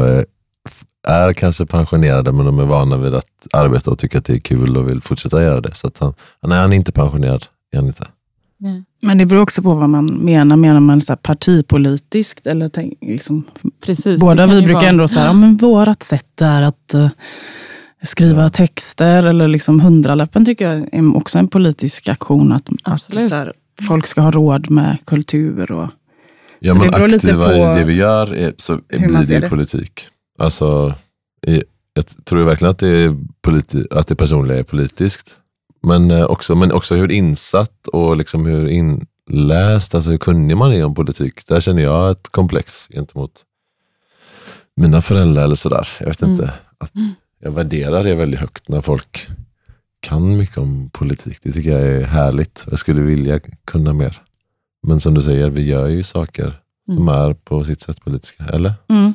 är 1.08 1.34
kanske 1.34 1.66
pensionerade 1.66 2.32
men 2.32 2.46
de 2.46 2.60
är 2.60 2.64
vana 2.66 2.98
vid 2.98 3.16
att 3.16 3.26
arbeta 3.54 3.92
och 3.92 4.00
tycker 4.00 4.18
att 4.18 4.26
det 4.26 4.34
är 4.34 4.40
kul 4.40 4.78
och 4.78 4.90
vill 4.90 5.02
fortsätta 5.02 5.44
göra 5.44 5.62
det. 5.62 5.76
Så 5.76 5.88
att 5.88 6.00
han, 6.00 6.14
nej, 6.48 6.58
han 6.60 6.74
är 6.74 6.78
inte 6.78 6.92
pensionerad. 6.92 7.46
Är 7.72 7.78
han 7.78 7.88
inte. 7.88 8.08
Ja. 8.58 8.70
Men 9.02 9.18
det 9.18 9.26
beror 9.26 9.42
också 9.42 9.62
på 9.62 9.76
vad 9.76 9.90
man 9.90 10.06
menar. 10.06 10.56
Menar 10.56 10.80
man 10.80 11.02
så 11.02 11.12
här 11.12 11.18
partipolitiskt? 11.18 12.48
Eller 12.48 12.70
tänk, 12.70 12.94
liksom, 13.02 13.44
Precis. 13.86 14.22
båda 14.22 14.46
vi 14.46 14.62
brukar 14.62 14.74
vara- 14.74 14.88
ändå 14.90 15.08
säga, 15.08 15.26
ja, 15.26 15.34
men 15.34 15.58
vårat 15.58 16.04
sätt 16.04 16.42
är 16.42 16.62
att 16.62 16.94
eh, 16.94 17.10
skriva 18.04 18.42
Ja. 18.42 18.50
texter. 18.50 19.24
Eller 19.26 19.48
liksom 19.48 19.80
hundralappen 19.80 20.46
tycker 20.46 20.68
jag 20.70 20.94
är 20.94 21.18
också 21.18 21.38
en 21.40 21.48
politisk 21.48 22.08
aktion. 22.10 22.52
Att, 22.52 22.70
att 22.84 22.94
Absolut. 22.94 23.30
så 23.30 23.36
här, 23.36 23.54
folk 23.88 24.08
ska 24.08 24.22
ha 24.22 24.32
råd 24.32 24.70
med 24.70 24.98
kultur. 25.06 25.72
Och, 25.72 25.88
Ja, 26.62 26.74
Så 26.74 26.80
men 26.80 26.88
det 26.92 26.98
beror 26.98 27.08
lite 27.08 27.28
aktiva 27.28 27.46
på 27.46 27.54
i 27.54 27.80
det 27.80 27.84
vi 27.84 27.94
gör 27.94 28.34
är, 28.34 28.54
så 28.58 28.80
blir 28.88 29.30
det 29.34 29.40
det. 29.40 29.50
politik. 29.50 30.02
Alltså, 30.40 30.94
jag 31.94 32.26
tror 32.26 32.44
verkligen 32.44 32.70
att 32.72 32.80
det, 32.80 32.88
är 32.90 33.18
politi- 33.42 33.88
att 33.92 34.08
det 34.08 34.16
personliga 34.16 34.60
är 34.60 34.64
politiskt. 34.64 35.38
Men 35.82 36.12
eh, 36.12 36.24
också, 36.26 36.56
men 36.56 36.72
också 36.72 36.96
hur 36.96 37.12
insatt 37.12 37.88
och 37.88 38.18
liksom 38.18 38.46
hur 38.46 38.68
inläst, 38.68 39.96
alltså 39.96 40.12
hur 40.12 40.18
kunnig 40.18 40.58
man 40.58 40.72
är 40.74 40.84
om 40.86 40.96
politik. 40.96 41.48
Där 41.48 41.60
känner 41.60 41.84
jag 41.84 42.12
ett 42.12 42.30
komplex 42.30 42.88
gentemot 42.92 43.46
mina 44.76 45.02
föräldrar 45.02 45.44
eller 45.44 45.56
sådär. 45.56 45.88
Jag 46.00 46.06
vet 46.08 46.22
Mm. 46.22 46.32
inte. 46.34 46.54
Att 46.78 46.92
jag 47.42 47.52
värderar 47.52 48.04
det 48.04 48.16
väldigt 48.16 48.40
högt 48.40 48.68
när 48.70 48.82
folk 48.82 49.28
kan 50.00 50.38
mycket 50.38 50.58
om 50.58 50.90
politik. 50.90 51.38
Det 51.44 51.52
tycker 51.52 51.70
jag 51.70 51.82
är 51.88 52.04
härligt. 52.04 52.66
Jag 52.70 52.80
skulle 52.80 53.02
vilja 53.02 53.40
kunna 53.66 53.94
mer. 53.94 54.22
Men 54.88 55.00
som 55.00 55.14
du 55.14 55.22
säger, 55.22 55.50
vi 55.50 55.62
gör 55.62 55.88
ju 55.88 56.04
saker 56.04 56.60
som 56.86 56.98
Mm. 57.10 57.16
är 57.16 57.34
på 57.34 57.66
sitt 57.66 57.82
sätt 57.82 58.02
politiska. 58.04 58.44
Eller? 58.44 58.74
mm. 58.90 59.14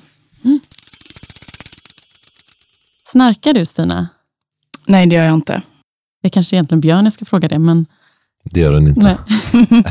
Snarkar 3.15 3.55
du, 3.55 3.65
Stina? 3.67 4.09
Nej, 4.87 5.07
det 5.07 5.15
gör 5.15 5.25
jag 5.25 5.35
inte. 5.35 5.63
Det 6.23 6.29
är 6.29 6.31
kanske 6.31 6.57
egentligen 6.57 6.81
Björn 6.81 7.05
jag 7.05 7.13
ska 7.13 7.25
fråga 7.25 7.49
det, 7.49 7.59
men 7.59 7.87
Det 8.45 8.61
gör 8.61 8.73
den 8.73 8.89
inte. 8.89 9.19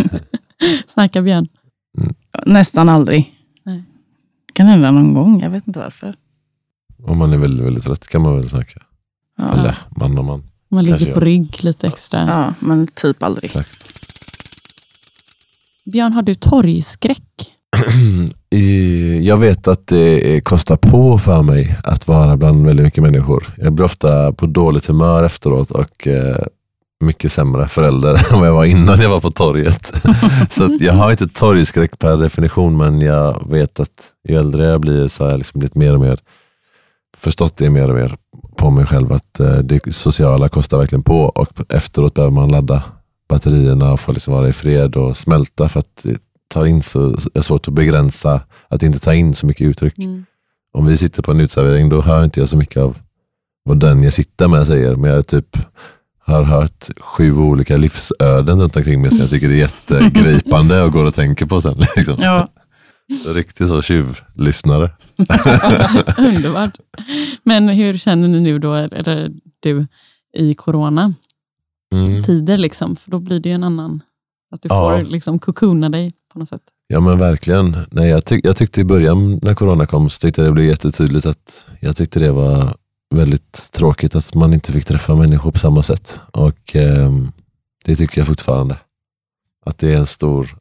Snarkar 0.87 1.21
Björn? 1.21 1.47
Nästan 2.45 2.89
aldrig. 2.89 3.35
Nej. 3.63 3.83
kan 4.53 4.65
hända 4.67 4.91
någon 4.91 5.13
gång, 5.13 5.39
jag 5.41 5.49
vet 5.49 5.67
inte 5.67 5.79
varför. 5.79 6.15
Om 7.03 7.17
man 7.17 7.33
är 7.33 7.37
väldigt, 7.37 7.65
väldigt 7.65 7.83
trött 7.83 8.07
kan 8.07 8.21
man 8.21 8.35
väl 8.37 8.49
snacka. 8.49 8.81
Ja, 9.37 9.53
Eller 9.53 9.77
man 9.97 10.17
och 10.17 10.25
man. 10.25 10.43
Man 10.69 10.85
Kanske 10.85 11.05
ligger 11.05 11.13
på 11.19 11.19
jag. 11.21 11.27
rygg 11.27 11.63
lite 11.63 11.87
extra. 11.87 12.19
ja 12.27 12.53
men 12.59 12.87
typ 12.87 13.23
aldrig. 13.23 13.45
Exakt. 13.45 13.73
Björn, 15.85 16.13
har 16.13 16.21
du 16.21 16.35
torgskräck? 16.35 17.53
Jag 19.21 19.37
vet 19.37 19.67
att 19.67 19.87
det 19.87 20.41
kostar 20.43 20.75
på 20.75 21.17
för 21.17 21.41
mig 21.41 21.77
att 21.83 22.07
vara 22.07 22.37
bland 22.37 22.65
väldigt 22.65 22.83
mycket 22.83 23.03
människor. 23.03 23.53
Jag 23.57 23.73
blir 23.73 23.85
ofta 23.85 24.33
på 24.33 24.45
dåligt 24.45 24.85
humör 24.85 25.23
efteråt 25.23 25.71
och 25.71 26.07
eh, 26.07 26.45
mycket 27.03 27.31
sämre 27.31 27.67
förälder 27.67 28.13
än 28.33 28.39
vad 28.39 28.47
jag 28.47 28.53
var 28.53 28.65
innan 28.65 29.01
jag 29.01 29.09
var 29.09 29.19
på 29.19 29.31
torget. 29.31 29.93
så 30.49 30.63
att 30.63 30.81
jag 30.81 30.93
har 30.93 31.11
inte 31.11 31.27
torgskräck 31.27 31.99
per 31.99 32.17
definition 32.17 32.77
men 32.77 33.01
jag 33.01 33.51
vet 33.51 33.79
att 33.79 34.11
ju 34.29 34.37
äldre 34.37 34.65
jag 34.65 34.81
blir 34.81 35.07
så 35.07 35.23
har 35.23 35.31
jag 35.31 35.37
liksom 35.37 35.59
blivit 35.59 35.75
mer 35.75 35.93
och 35.93 35.99
mer 35.99 36.19
förstått 37.17 37.57
det 37.57 37.69
mer 37.69 37.89
och 37.89 37.95
mer 37.95 38.15
på 38.57 38.69
mig 38.69 38.85
själv 38.85 39.13
att 39.13 39.39
eh, 39.39 39.57
det 39.57 39.95
sociala 39.95 40.49
kostar 40.49 40.77
verkligen 40.77 41.03
på 41.03 41.21
och 41.23 41.47
efteråt 41.69 42.13
behöver 42.13 42.33
man 42.33 42.51
ladda 42.51 42.83
batterierna 43.29 43.93
och 43.93 43.99
få 43.99 44.11
liksom 44.11 44.33
vara 44.33 44.49
i 44.49 44.53
fred 44.53 44.95
och 44.95 45.17
smälta 45.17 45.69
för 45.69 45.79
att 45.79 46.05
tar 46.53 46.65
in 46.65 46.83
så, 46.83 47.09
är 47.09 47.17
det 47.33 47.43
svårt 47.43 47.67
att 47.67 47.73
begränsa, 47.73 48.41
att 48.69 48.83
inte 48.83 48.99
ta 48.99 49.13
in 49.13 49.33
så 49.33 49.45
mycket 49.45 49.67
uttryck. 49.67 49.97
Mm. 49.97 50.25
Om 50.73 50.85
vi 50.85 50.97
sitter 50.97 51.21
på 51.21 51.31
en 51.31 51.39
utservering 51.39 51.89
då 51.89 52.01
hör 52.01 52.23
inte 52.23 52.39
jag 52.39 52.49
så 52.49 52.57
mycket 52.57 52.77
av 52.77 52.97
vad 53.63 53.79
den 53.79 54.03
jag 54.03 54.13
sitter 54.13 54.47
med 54.47 54.67
säger, 54.67 54.95
men 54.95 55.11
jag 55.11 55.27
typ 55.27 55.57
har 56.25 56.43
hört 56.43 56.85
sju 56.99 57.35
olika 57.37 57.77
livsöden 57.77 58.61
runt 58.61 58.77
omkring 58.77 59.01
mig 59.01 59.11
så 59.11 59.21
jag 59.23 59.29
tycker 59.29 59.47
det 59.47 59.53
är 59.53 59.57
jättegripande 59.57 60.81
och 60.81 60.91
går 60.91 61.05
och 61.05 61.13
tänker 61.13 61.45
på 61.45 61.61
sen. 61.61 61.77
Liksom. 61.95 62.15
Ja. 62.19 62.47
Så 63.25 63.33
Riktigt 63.33 63.67
så 63.67 63.81
tjuvlyssnare. 63.81 64.91
Underbart. 66.17 66.77
Men 67.43 67.69
hur 67.69 67.93
känner 67.97 68.27
ni 68.27 68.39
nu 68.39 68.59
då, 68.59 68.73
eller 68.73 69.31
du, 69.59 69.87
i 70.37 70.53
coronatider? 70.53 71.13
Mm. 71.93 72.59
Liksom? 72.61 72.95
För 72.95 73.11
då 73.11 73.19
blir 73.19 73.39
det 73.39 73.49
ju 73.49 73.55
en 73.55 73.63
annan, 73.63 74.01
att 74.51 74.61
du 74.61 74.69
Ja. 74.69 74.99
får 74.99 75.05
liksom 75.05 75.39
kokona 75.39 75.89
dig 75.89 76.11
på 76.33 76.39
något 76.39 76.49
sätt. 76.49 76.61
Ja 76.87 76.99
men 76.99 77.19
verkligen. 77.19 77.77
Nej, 77.91 78.09
jag, 78.09 78.25
tyck, 78.25 78.45
jag 78.45 78.57
tyckte 78.57 78.81
i 78.81 78.83
början 78.83 79.39
när 79.41 79.53
corona 79.53 79.85
kom 79.85 80.09
så 80.09 80.19
tyckte 80.19 80.41
jag 80.41 80.49
det 80.49 80.53
blev 80.53 80.65
jättetydligt 80.65 81.25
att 81.25 81.65
jag 81.79 81.97
tyckte 81.97 82.19
det 82.19 82.31
var 82.31 82.75
väldigt 83.15 83.69
tråkigt 83.71 84.15
att 84.15 84.35
man 84.35 84.53
inte 84.53 84.71
fick 84.71 84.85
träffa 84.85 85.15
människor 85.15 85.51
på 85.51 85.59
samma 85.59 85.83
sätt. 85.83 86.19
Och 86.31 86.75
eh, 86.75 87.11
det 87.85 87.95
tycker 87.95 88.21
jag 88.21 88.27
fortfarande. 88.27 88.77
Att 89.65 89.77
det 89.77 89.93
är 89.93 89.97
en 89.97 90.05
stor, 90.07 90.57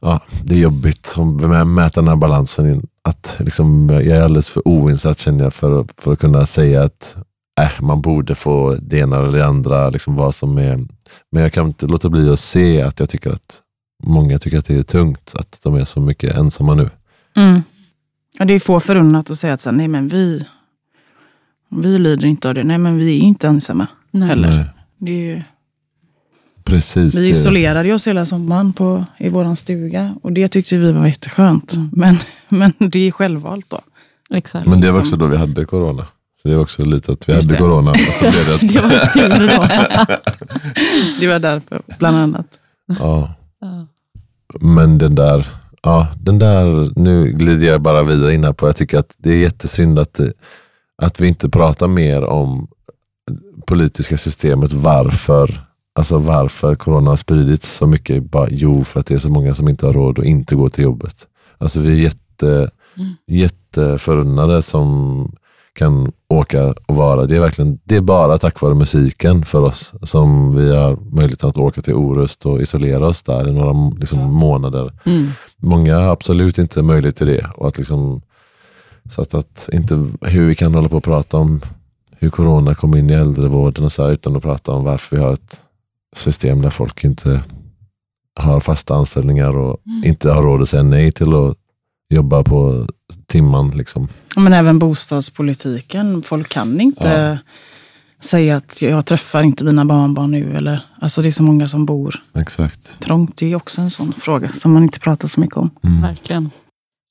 ja 0.00 0.20
det 0.44 0.54
är 0.54 0.58
jobbigt 0.58 1.14
att 1.16 1.66
mäta 1.68 2.00
den 2.00 2.08
här 2.08 2.16
balansen. 2.16 2.70
in- 2.72 2.86
Att 3.02 3.36
liksom, 3.40 3.88
jag 3.90 4.06
är 4.06 4.22
alldeles 4.22 4.48
för 4.48 4.68
oinsatt 4.68 5.18
känner 5.18 5.44
jag 5.44 5.54
för, 5.54 5.80
att- 5.80 6.00
för 6.00 6.12
att 6.12 6.18
kunna 6.18 6.46
säga 6.46 6.82
att 6.82 7.16
äh, 7.60 7.80
man 7.82 8.00
borde 8.02 8.34
få 8.34 8.74
det 8.82 8.98
ena 8.98 9.16
eller 9.18 9.38
det 9.38 9.46
andra, 9.46 9.90
liksom 9.90 10.14
vad 10.16 10.34
som 10.34 10.58
är. 10.58 10.76
Men 11.32 11.42
jag 11.42 11.52
kan 11.52 11.66
inte 11.66 11.86
låta 11.86 12.08
bli 12.08 12.30
att 12.30 12.40
se 12.40 12.82
att 12.82 13.00
jag 13.00 13.08
tycker 13.08 13.30
att 13.30 13.62
många 14.00 14.38
tycker 14.38 14.58
att 14.58 14.64
det 14.66 14.74
är 14.74 14.82
tungt 14.82 15.32
att 15.34 15.60
de 15.64 15.74
är 15.74 15.84
så 15.84 16.00
mycket 16.00 16.34
ensamma 16.34 16.74
nu. 16.74 16.90
Mm. 17.36 17.62
Och 18.40 18.46
det 18.46 18.54
är 18.54 18.58
få 18.58 18.80
förunnat 18.80 19.30
att 19.30 19.38
säga 19.38 19.54
att 19.54 19.60
så 19.60 19.70
nej 19.70 19.88
men 19.88 20.08
vi, 20.08 20.46
vi 21.68 21.98
lider 21.98 22.26
inte 22.28 22.48
av 22.48 22.54
det. 22.54 22.62
Nej 22.64 22.78
men 22.78 22.96
vi 22.98 23.16
är 23.18 23.20
inte 23.22 23.48
ensamma 23.48 23.86
Nej. 24.10 24.28
heller. 24.28 24.48
Nej, 24.56 24.64
Det 24.98 25.12
är 25.12 25.16
ju, 25.36 25.42
precis. 26.64 27.14
vi 27.14 27.20
det. 27.20 27.28
isolerade 27.28 27.94
oss 27.94 28.06
hela 28.06 28.26
sommaren 28.26 28.72
på, 28.72 29.04
i 29.18 29.28
våran 29.28 29.56
stuga. 29.56 30.14
Och 30.22 30.32
det 30.32 30.48
tyckte 30.48 30.76
vi 30.76 30.92
var 30.92 31.06
jätteskönt. 31.06 31.72
Mm. 31.76 31.90
Men, 31.92 32.16
men 32.48 32.72
det 32.90 32.98
är 33.08 33.10
självvalt 33.10 33.70
då. 33.70 33.80
Exakt. 34.34 34.66
Men 34.66 34.80
det 34.80 34.86
var 34.86 35.00
liksom- 35.00 35.00
också 35.00 35.16
då 35.16 35.26
vi 35.26 35.36
hade 35.36 35.64
corona. 35.64 36.06
Så 36.42 36.48
det 36.48 36.54
var 36.54 36.62
också 36.62 36.84
lite 36.84 37.12
att 37.12 37.28
vi 37.28 37.32
Just 37.32 37.46
hade 37.46 37.54
det. 37.56 37.58
corona. 37.62 37.90
Och 37.90 37.96
så 37.98 38.30
blev 38.30 38.46
det 38.46 38.54
att, 38.54 38.60
Det 38.72 38.80
var 38.80 39.06
tur 39.06 39.48
då. 39.48 39.66
Det 41.20 41.28
var 41.28 41.38
därför, 41.38 41.82
bland 41.98 42.16
annat. 42.16 42.46
ja. 42.86 43.34
Ja. 43.60 43.86
Men 44.60 44.98
den 44.98 45.14
där, 45.14 45.46
ja, 45.82 46.08
den 46.20 46.38
där, 46.38 46.92
nu 46.96 47.32
glider 47.32 47.66
jag 47.66 47.82
bara 47.82 48.02
vidare 48.02 48.34
in 48.34 48.44
här 48.44 48.52
på, 48.52 48.66
jag 48.66 48.76
tycker 48.76 48.98
att 48.98 49.14
det 49.18 49.30
är 49.30 49.38
jättesynd 49.38 49.98
att, 49.98 50.20
att 51.02 51.20
vi 51.20 51.28
inte 51.28 51.48
pratar 51.48 51.88
mer 51.88 52.24
om 52.24 52.68
politiska 53.66 54.16
systemet, 54.16 54.72
varför 54.72 55.70
Alltså 55.92 56.18
varför 56.18 56.74
corona 56.74 57.10
har 57.10 57.16
spridits 57.16 57.76
så 57.76 57.86
mycket. 57.86 58.22
Bara, 58.22 58.48
jo, 58.50 58.84
för 58.84 59.00
att 59.00 59.06
det 59.06 59.14
är 59.14 59.18
så 59.18 59.28
många 59.28 59.54
som 59.54 59.68
inte 59.68 59.86
har 59.86 59.92
råd 59.92 60.18
att 60.18 60.24
inte 60.24 60.54
gå 60.54 60.68
till 60.68 60.84
jobbet. 60.84 61.28
Alltså 61.58 61.80
vi 61.80 61.90
är 61.90 61.94
jätte, 61.94 62.70
jätteförunnade 63.26 64.62
som 64.62 65.32
kan 65.72 66.12
åka 66.28 66.74
och 66.86 66.96
vara. 66.96 67.26
Det 67.26 67.36
är 67.36 67.40
verkligen, 67.40 67.78
det 67.84 67.96
är 67.96 68.00
bara 68.00 68.38
tack 68.38 68.60
vare 68.60 68.74
musiken 68.74 69.44
för 69.44 69.60
oss 69.60 69.94
som 70.02 70.56
vi 70.56 70.76
har 70.76 70.96
möjlighet 71.12 71.44
att 71.44 71.56
åka 71.56 71.82
till 71.82 71.94
Orust 71.94 72.46
och 72.46 72.62
isolera 72.62 73.06
oss 73.06 73.22
där 73.22 73.48
i 73.48 73.52
några 73.52 73.90
liksom, 73.98 74.34
månader. 74.34 74.92
Mm. 75.04 75.28
Många 75.56 75.98
har 75.98 76.08
absolut 76.08 76.58
inte 76.58 76.82
möjlighet 76.82 77.16
till 77.16 77.26
det. 77.26 77.50
Och 77.54 77.68
att 77.68 77.78
liksom, 77.78 78.22
så 79.10 79.22
att, 79.22 79.34
att 79.34 79.68
inte 79.72 80.06
hur 80.20 80.46
vi 80.46 80.54
kan 80.54 80.74
hålla 80.74 80.88
på 80.88 80.96
och 80.96 81.04
prata 81.04 81.36
om 81.36 81.60
hur 82.18 82.30
corona 82.30 82.74
kom 82.74 82.96
in 82.96 83.10
i 83.10 83.12
äldrevården 83.12 83.84
och 83.84 83.92
så 83.92 84.04
här, 84.04 84.12
utan 84.12 84.36
att 84.36 84.42
prata 84.42 84.72
om 84.72 84.84
varför 84.84 85.16
vi 85.16 85.22
har 85.22 85.32
ett 85.32 85.60
system 86.16 86.62
där 86.62 86.70
folk 86.70 87.04
inte 87.04 87.42
har 88.40 88.60
fasta 88.60 88.94
anställningar 88.94 89.58
och 89.58 89.80
inte 90.04 90.30
har 90.30 90.42
råd 90.42 90.62
att 90.62 90.68
säga 90.68 90.82
nej 90.82 91.12
till 91.12 91.34
att 91.34 91.56
jobba 92.10 92.42
på 92.42 92.86
timman. 93.26 93.70
Liksom. 93.70 94.08
Men 94.36 94.52
även 94.52 94.78
bostadspolitiken. 94.78 96.22
Folk 96.22 96.48
kan 96.48 96.80
inte 96.80 97.38
säga 98.20 98.56
att 98.56 98.82
jag 98.82 99.06
träffar 99.06 99.42
inte 99.42 99.64
mina 99.64 99.84
barnbarn 99.84 100.30
nu. 100.30 100.56
Eller, 100.56 100.80
alltså 101.00 101.22
det 101.22 101.28
är 101.28 101.32
så 101.32 101.42
många 101.42 101.68
som 101.68 101.86
bor 101.86 102.22
Exakt. 102.36 103.00
trångt. 103.00 103.36
Det 103.36 103.52
är 103.52 103.56
också 103.56 103.80
en 103.80 103.90
sån 103.90 104.12
fråga 104.12 104.48
som 104.48 104.72
man 104.72 104.82
inte 104.82 105.00
pratar 105.00 105.28
så 105.28 105.40
mycket 105.40 105.56
om. 105.56 105.70
Verkligen. 106.02 106.50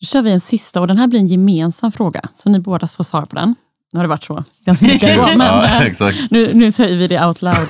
Då 0.02 0.06
kör 0.06 0.22
vi 0.22 0.32
en 0.32 0.40
sista 0.40 0.82
och 0.82 0.88
den 0.88 0.98
här 0.98 1.08
blir 1.08 1.20
en 1.20 1.28
gemensam 1.28 1.92
fråga. 1.92 2.22
Så 2.34 2.50
ni 2.50 2.60
båda 2.60 2.88
får 2.88 3.04
svara 3.04 3.26
på 3.26 3.36
den. 3.36 3.56
Nu 3.94 4.00
har 4.00 4.04
det 4.04 4.10
varit 4.10 4.24
så 4.24 4.44
ganska 4.66 4.86
mycket 4.86 5.10
ändå, 5.10 5.24
men 5.38 5.48
ja, 5.48 5.66
eh, 5.66 5.82
exakt. 5.82 6.32
nu, 6.32 6.54
nu 6.54 6.72
säger 6.72 6.98
vi 6.98 7.08
det 7.08 7.26
out 7.26 7.42
loud. 7.42 7.68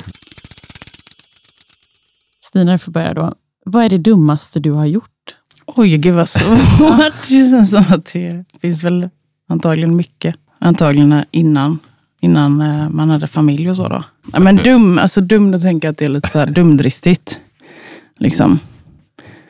Stina, 2.42 2.72
du 2.72 2.78
får 2.78 2.92
börja 2.92 3.14
då. 3.14 3.34
Vad 3.66 3.86
är 3.86 3.90
det 3.90 3.98
dummaste 3.98 4.60
du 4.60 4.72
har 4.72 4.86
gjort? 4.86 5.36
Oj, 5.76 5.98
gud 5.98 6.16
vad 6.16 6.30
svårt. 6.30 6.60
Det 7.30 7.50
känns 7.50 7.72
som 7.72 7.84
att 7.90 8.06
det 8.14 8.46
finns 8.62 8.84
väl 8.84 9.10
antagligen 9.50 9.96
mycket. 9.96 10.36
Antagligen 10.60 11.24
innan, 11.32 11.80
innan 12.20 12.62
eh, 12.62 12.90
man 12.90 13.10
hade 13.10 13.28
familj 13.28 13.70
och 13.70 13.76
så. 13.76 13.88
Då. 13.88 14.04
Men 14.40 14.56
dum, 14.56 14.98
alltså 14.98 15.22
dum, 15.22 15.52
då 15.52 15.60
tänker 15.60 15.88
jag 15.88 15.92
att 15.92 15.98
det 15.98 16.06
är 16.06 16.10
lite 16.10 16.30
så 16.30 16.40
här 16.40 16.46
dumdristigt. 16.46 17.40
Liksom. 18.18 18.60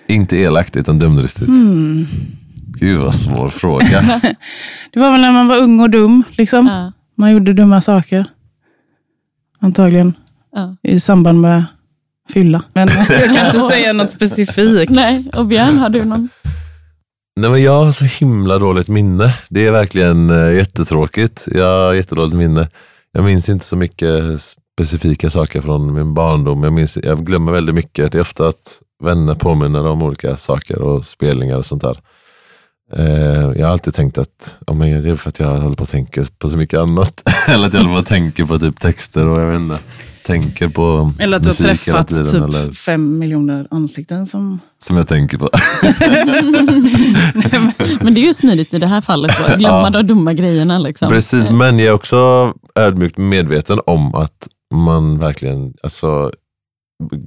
Inte 0.07 0.37
elakt 0.37 0.75
utan 0.75 0.99
dumdristigt. 0.99 1.49
Mm. 1.49 2.07
Gud 2.79 2.99
vad 2.99 3.15
svår 3.15 3.47
fråga. 3.47 4.21
Det 4.91 4.99
var 4.99 5.11
väl 5.11 5.21
när 5.21 5.31
man 5.31 5.47
var 5.47 5.57
ung 5.57 5.79
och 5.79 5.89
dum. 5.89 6.23
Liksom. 6.31 6.67
Ja, 6.67 6.91
Man 7.15 7.31
gjorde 7.31 7.53
dumma 7.53 7.81
saker. 7.81 8.25
Antagligen 9.59 10.13
ja. 10.51 10.75
i 10.81 10.99
samband 10.99 11.41
med 11.41 11.65
fylla. 12.33 12.61
Men 12.73 12.87
jag 13.09 13.35
kan 13.35 13.45
inte 13.45 13.67
säga 13.69 13.93
något 13.93 14.11
specifikt. 14.11 14.91
Nej, 14.91 15.25
och 15.35 15.45
Björn, 15.45 15.77
har 15.77 15.89
du 15.89 16.05
någon? 16.05 16.29
Nej, 17.39 17.49
men 17.49 17.63
jag 17.63 17.85
har 17.85 17.91
så 17.91 18.05
himla 18.05 18.59
dåligt 18.59 18.87
minne. 18.87 19.33
Det 19.49 19.67
är 19.67 19.71
verkligen 19.71 20.29
eh, 20.29 20.55
jättetråkigt. 20.55 21.47
Jag 21.51 21.85
har 21.85 21.93
jättedåligt 21.93 22.35
minne. 22.35 22.67
Jag 23.11 23.23
minns 23.23 23.49
inte 23.49 23.65
så 23.65 23.75
mycket 23.75 24.41
specifika 24.75 25.29
saker 25.29 25.61
från 25.61 25.93
min 25.93 26.13
barndom. 26.13 26.63
Jag, 26.63 26.73
minns, 26.73 26.97
jag 27.03 27.25
glömmer 27.25 27.51
väldigt 27.51 27.75
mycket. 27.75 28.11
Det 28.11 28.17
är 28.17 28.21
ofta 28.21 28.47
att 28.47 28.81
vänner 29.03 29.35
påminner 29.35 29.87
om 29.87 30.03
olika 30.03 30.35
saker 30.37 30.81
och 30.81 31.05
spelningar 31.05 31.57
och 31.57 31.65
sånt 31.65 31.81
där. 31.81 31.99
Eh, 32.93 33.51
jag 33.57 33.65
har 33.65 33.71
alltid 33.71 33.93
tänkt 33.93 34.17
att 34.17 34.57
ja, 34.67 34.73
men 34.73 35.03
det 35.03 35.09
är 35.09 35.15
för 35.15 35.29
att 35.29 35.39
jag 35.39 35.59
håller 35.59 35.75
på 35.75 35.83
att 35.83 35.89
tänka 35.89 36.25
på 36.37 36.49
så 36.49 36.57
mycket 36.57 36.79
annat. 36.79 37.23
eller 37.47 37.67
att 37.67 37.73
jag 37.73 37.81
håller 37.81 37.95
på 37.95 37.99
att 37.99 38.07
tänka 38.07 38.45
på 38.45 38.59
typ 38.59 38.79
texter 38.79 39.29
och 39.29 39.41
jag 39.41 39.45
vet 39.45 39.59
inte, 39.59 39.79
tänker 40.29 40.67
på 40.67 41.13
Eller 41.19 41.37
att 41.37 41.43
du 41.43 41.49
har 41.49 41.55
träffat 41.55 42.07
tiden, 42.07 42.25
typ 42.25 42.43
eller, 42.43 42.73
fem 42.73 43.19
miljoner 43.19 43.67
ansikten. 43.71 44.25
Som... 44.25 44.59
som 44.83 44.97
jag 44.97 45.07
tänker 45.07 45.37
på. 45.37 45.49
Men 48.03 48.13
det 48.13 48.21
är 48.21 48.25
ju 48.25 48.33
smidigt 48.33 48.73
i 48.73 48.79
det 48.79 48.87
här 48.87 49.01
fallet. 49.01 49.31
Då. 49.47 49.55
Glömma 49.57 49.89
de 49.89 50.03
dumma 50.03 50.33
grejerna. 50.33 50.79
Liksom. 50.79 51.09
Precis, 51.09 51.49
men 51.49 51.79
jag 51.79 51.87
är 51.87 51.93
också 51.93 52.53
ödmjukt 52.75 53.17
medveten 53.17 53.79
om 53.85 54.15
att 54.15 54.47
man 54.73 55.19
verkligen 55.19 55.73
alltså, 55.83 56.31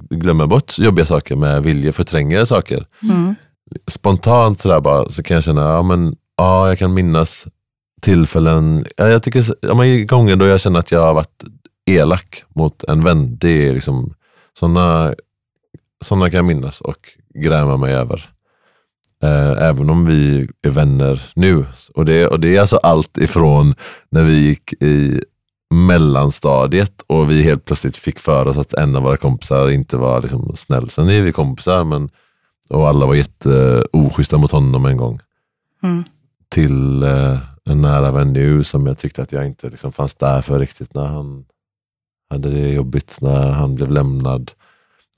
glömmer 0.09 0.47
bort 0.47 0.79
jobbiga 0.79 1.05
saker 1.05 1.35
med 1.35 1.63
vilja, 1.63 1.93
förtränger 1.93 2.45
saker. 2.45 2.85
Mm. 3.01 3.35
Spontant 3.87 4.59
sådär 4.59 4.79
bara, 4.79 5.09
så 5.09 5.23
kan 5.23 5.35
jag 5.35 5.43
känna, 5.43 5.61
ja 5.61 5.81
men 5.81 6.15
ja, 6.37 6.67
jag 6.67 6.79
kan 6.79 6.93
minnas 6.93 7.47
tillfällen, 8.01 8.85
ja, 8.97 9.07
jag 9.07 9.23
tycker, 9.23 9.45
ja, 9.61 9.73
men 9.73 10.07
gånger 10.07 10.35
då 10.35 10.45
jag 10.45 10.61
känner 10.61 10.79
att 10.79 10.91
jag 10.91 11.01
har 11.01 11.13
varit 11.13 11.43
elak 11.85 12.43
mot 12.47 12.83
en 12.83 13.03
vän. 13.03 13.37
Det 13.37 13.67
är 13.67 13.73
liksom 13.73 14.13
sådana 14.59 15.15
såna 16.03 16.29
kan 16.29 16.37
jag 16.37 16.45
minnas 16.45 16.81
och 16.81 17.09
gräma 17.33 17.77
mig 17.77 17.93
över. 17.93 18.29
Eh, 19.23 19.63
även 19.63 19.89
om 19.89 20.05
vi 20.05 20.49
är 20.61 20.69
vänner 20.69 21.31
nu. 21.35 21.65
Och 21.93 22.05
det, 22.05 22.27
och 22.27 22.39
det 22.39 22.55
är 22.55 22.59
alltså 22.59 22.77
allt 22.77 23.17
ifrån 23.17 23.75
när 24.09 24.23
vi 24.23 24.41
gick 24.41 24.73
i 24.73 25.21
mellanstadiet 25.73 27.01
och 27.07 27.29
vi 27.29 27.43
helt 27.43 27.65
plötsligt 27.65 27.97
fick 27.97 28.19
för 28.19 28.47
oss 28.47 28.57
att 28.57 28.73
en 28.73 28.95
av 28.95 29.03
våra 29.03 29.17
kompisar 29.17 29.69
inte 29.69 29.97
var 29.97 30.21
liksom 30.21 30.51
snäll. 30.55 30.89
Sen 30.89 31.09
är 31.09 31.21
vi 31.21 31.31
kompisar 31.31 31.83
men, 31.83 32.09
och 32.69 32.87
alla 32.87 33.05
var 33.05 33.15
jätteoschyssta 33.15 34.37
mot 34.37 34.51
honom 34.51 34.85
en 34.85 34.97
gång. 34.97 35.19
Mm. 35.83 36.03
Till 36.49 37.03
eh, 37.03 37.37
en 37.65 37.81
nära 37.81 38.11
vän 38.11 38.33
nu 38.33 38.63
som 38.63 38.87
jag 38.87 38.97
tyckte 38.97 39.21
att 39.21 39.31
jag 39.31 39.45
inte 39.45 39.69
liksom 39.69 39.91
fanns 39.91 40.15
där 40.15 40.41
för 40.41 40.59
riktigt 40.59 40.93
när 40.93 41.05
han 41.05 41.45
hade 42.33 42.49
det 42.49 42.69
jobbigt, 42.69 43.17
när 43.21 43.51
han 43.51 43.75
blev 43.75 43.91
lämnad 43.91 44.51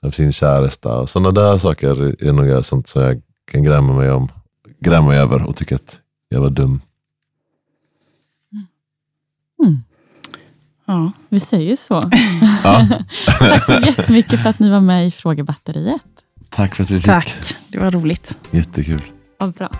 av 0.02 0.10
sin 0.10 0.32
käresta. 0.32 0.96
Och 0.96 1.08
sådana 1.08 1.30
där 1.30 1.58
saker 1.58 2.24
är 2.24 2.32
nog 2.32 2.64
sånt 2.64 2.88
som 2.88 3.02
jag 3.02 3.22
kan 3.50 3.62
gräma 3.62 3.94
mig 3.94 4.10
om, 4.10 4.28
gräma 4.80 5.08
mig 5.08 5.18
över 5.18 5.42
och 5.42 5.56
tycka 5.56 5.74
att 5.74 6.00
jag 6.28 6.40
var 6.40 6.50
dum. 6.50 6.80
Ja. 10.86 11.12
Vi 11.28 11.40
säger 11.40 11.76
så. 11.76 11.94
Ja. 12.64 12.88
Tack 13.38 13.64
så 13.64 13.72
jättemycket 13.72 14.42
för 14.42 14.50
att 14.50 14.58
ni 14.58 14.70
var 14.70 14.80
med 14.80 15.06
i 15.06 15.10
frågebatteriet. 15.10 16.02
Tack 16.48 16.74
för 16.74 16.82
att 16.82 16.90
vi 16.90 17.00
fick. 17.00 17.06
Tack, 17.06 17.54
det 17.68 17.78
var 17.78 17.90
roligt. 17.90 18.38
Jättekul. 18.50 19.02
Vad 19.38 19.52
bra. 19.52 19.70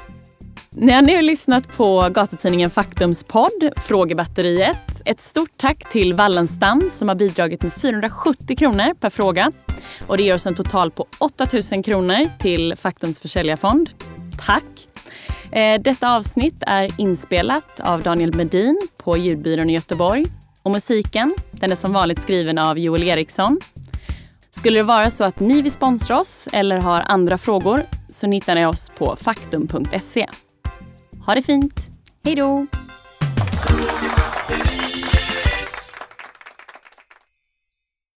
Ni 0.79 0.93
har 0.93 1.03
nu 1.03 1.23
lyssnat 1.23 1.77
på 1.77 2.09
gatutidningen 2.15 2.71
Faktums 2.71 3.25
podd 3.25 3.71
Frågebatteriet. 3.77 5.03
Ett 5.05 5.21
stort 5.21 5.51
tack 5.57 5.91
till 5.93 6.15
Wallenstam 6.15 6.89
som 6.91 7.09
har 7.09 7.15
bidragit 7.15 7.63
med 7.63 7.73
470 7.73 8.57
kronor 8.57 8.95
per 8.95 9.11
fråga. 9.11 9.53
Och 10.07 10.17
det 10.17 10.23
ger 10.23 10.35
oss 10.35 10.47
en 10.47 10.55
total 10.55 10.91
på 10.91 11.07
8 11.19 11.47
000 11.73 11.85
kronor 11.85 12.39
till 12.39 12.75
Faktums 12.77 13.21
försäljarfond. 13.21 13.91
Tack! 14.47 14.65
Eh, 15.53 15.81
detta 15.81 16.17
avsnitt 16.17 16.63
är 16.67 17.01
inspelat 17.01 17.81
av 17.81 18.03
Daniel 18.03 18.35
Medin 18.35 18.89
på 18.97 19.17
Ljudbyrån 19.17 19.71
i 19.71 19.73
Göteborg. 19.73 20.27
Och 20.63 20.71
musiken 20.71 21.35
den 21.51 21.73
är 21.73 21.77
som 21.77 21.93
vanligt 21.93 22.21
skriven 22.21 22.59
av 22.59 22.79
Joel 22.79 23.03
Eriksson. 23.03 23.61
Skulle 24.51 24.79
det 24.79 24.85
vara 24.85 25.11
så 25.11 25.25
att 25.25 25.41
ni 25.41 25.63
vill 25.63 25.73
sponsra 25.73 26.21
oss 26.21 26.49
eller 26.53 26.79
har 26.79 27.01
andra 27.01 27.39
frågor 27.39 27.83
så 28.09 28.31
hittar 28.31 28.55
ni 28.55 28.67
oss 28.67 28.91
på 28.99 29.17
faktum.se. 29.17 30.27
Ha 31.27 31.35
det 31.35 31.43
fint! 31.43 31.91
Hej 32.25 32.35
då! 32.35 32.67